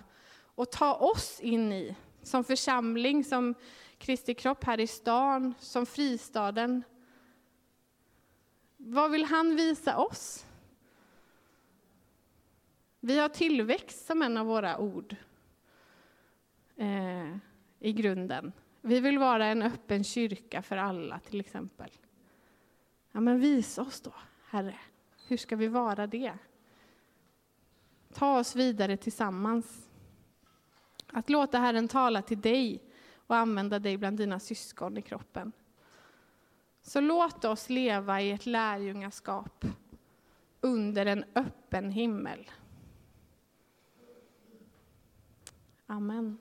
och 0.56 0.72
ta 0.72 0.94
oss 0.94 1.40
in 1.40 1.74
i, 1.74 1.96
som 2.24 2.44
församling, 2.44 3.24
som 3.24 3.56
Kristi 3.98 4.34
kropp 4.34 4.64
här 4.64 4.80
i 4.80 4.88
stan, 4.88 5.54
som 5.60 5.86
fristaden? 5.86 6.84
Vad 8.92 9.12
vill 9.12 9.26
han 9.26 9.56
visa 9.56 9.98
oss? 9.98 10.46
Vi 13.00 13.20
har 13.20 13.30
tillväxt 13.30 14.06
som 14.06 14.22
en 14.22 14.38
av 14.38 14.46
våra 14.46 14.78
ord 14.78 15.16
eh, 16.76 17.38
i 17.80 17.94
grunden. 17.94 18.52
Vi 18.82 19.00
vill 19.00 19.20
vara 19.20 19.46
en 19.46 19.62
öppen 19.62 20.04
kyrka 20.04 20.62
för 20.62 20.78
alla, 20.78 21.20
till 21.20 21.40
exempel. 21.40 21.90
Ja, 23.12 23.20
men 23.20 23.40
visa 23.40 23.82
oss 23.82 24.02
då, 24.02 24.14
Herre. 24.46 24.80
Hur 25.28 25.38
ska 25.38 25.56
vi 25.56 25.68
vara 25.68 26.08
det? 26.08 26.34
Ta 28.14 28.40
oss 28.40 28.56
vidare 28.56 28.98
tillsammans. 28.98 29.90
Att 31.08 31.30
låta 31.30 31.58
Herren 31.58 31.88
tala 31.88 32.22
till 32.22 32.42
dig 32.42 32.84
och 33.28 33.36
använda 33.36 33.80
dig 33.80 33.98
bland 33.98 34.18
dina 34.18 34.40
syskon 34.40 34.98
i 34.98 35.02
kroppen. 35.02 35.52
Så 36.90 37.02
låt 37.02 37.46
oss 37.46 37.70
leva 37.70 38.22
i 38.22 38.32
ett 38.32 38.46
lärjungaskap 38.46 39.66
under 40.62 41.06
en 41.06 41.26
öppen 41.36 41.92
himmel. 41.92 42.52
Amen. 45.88 46.38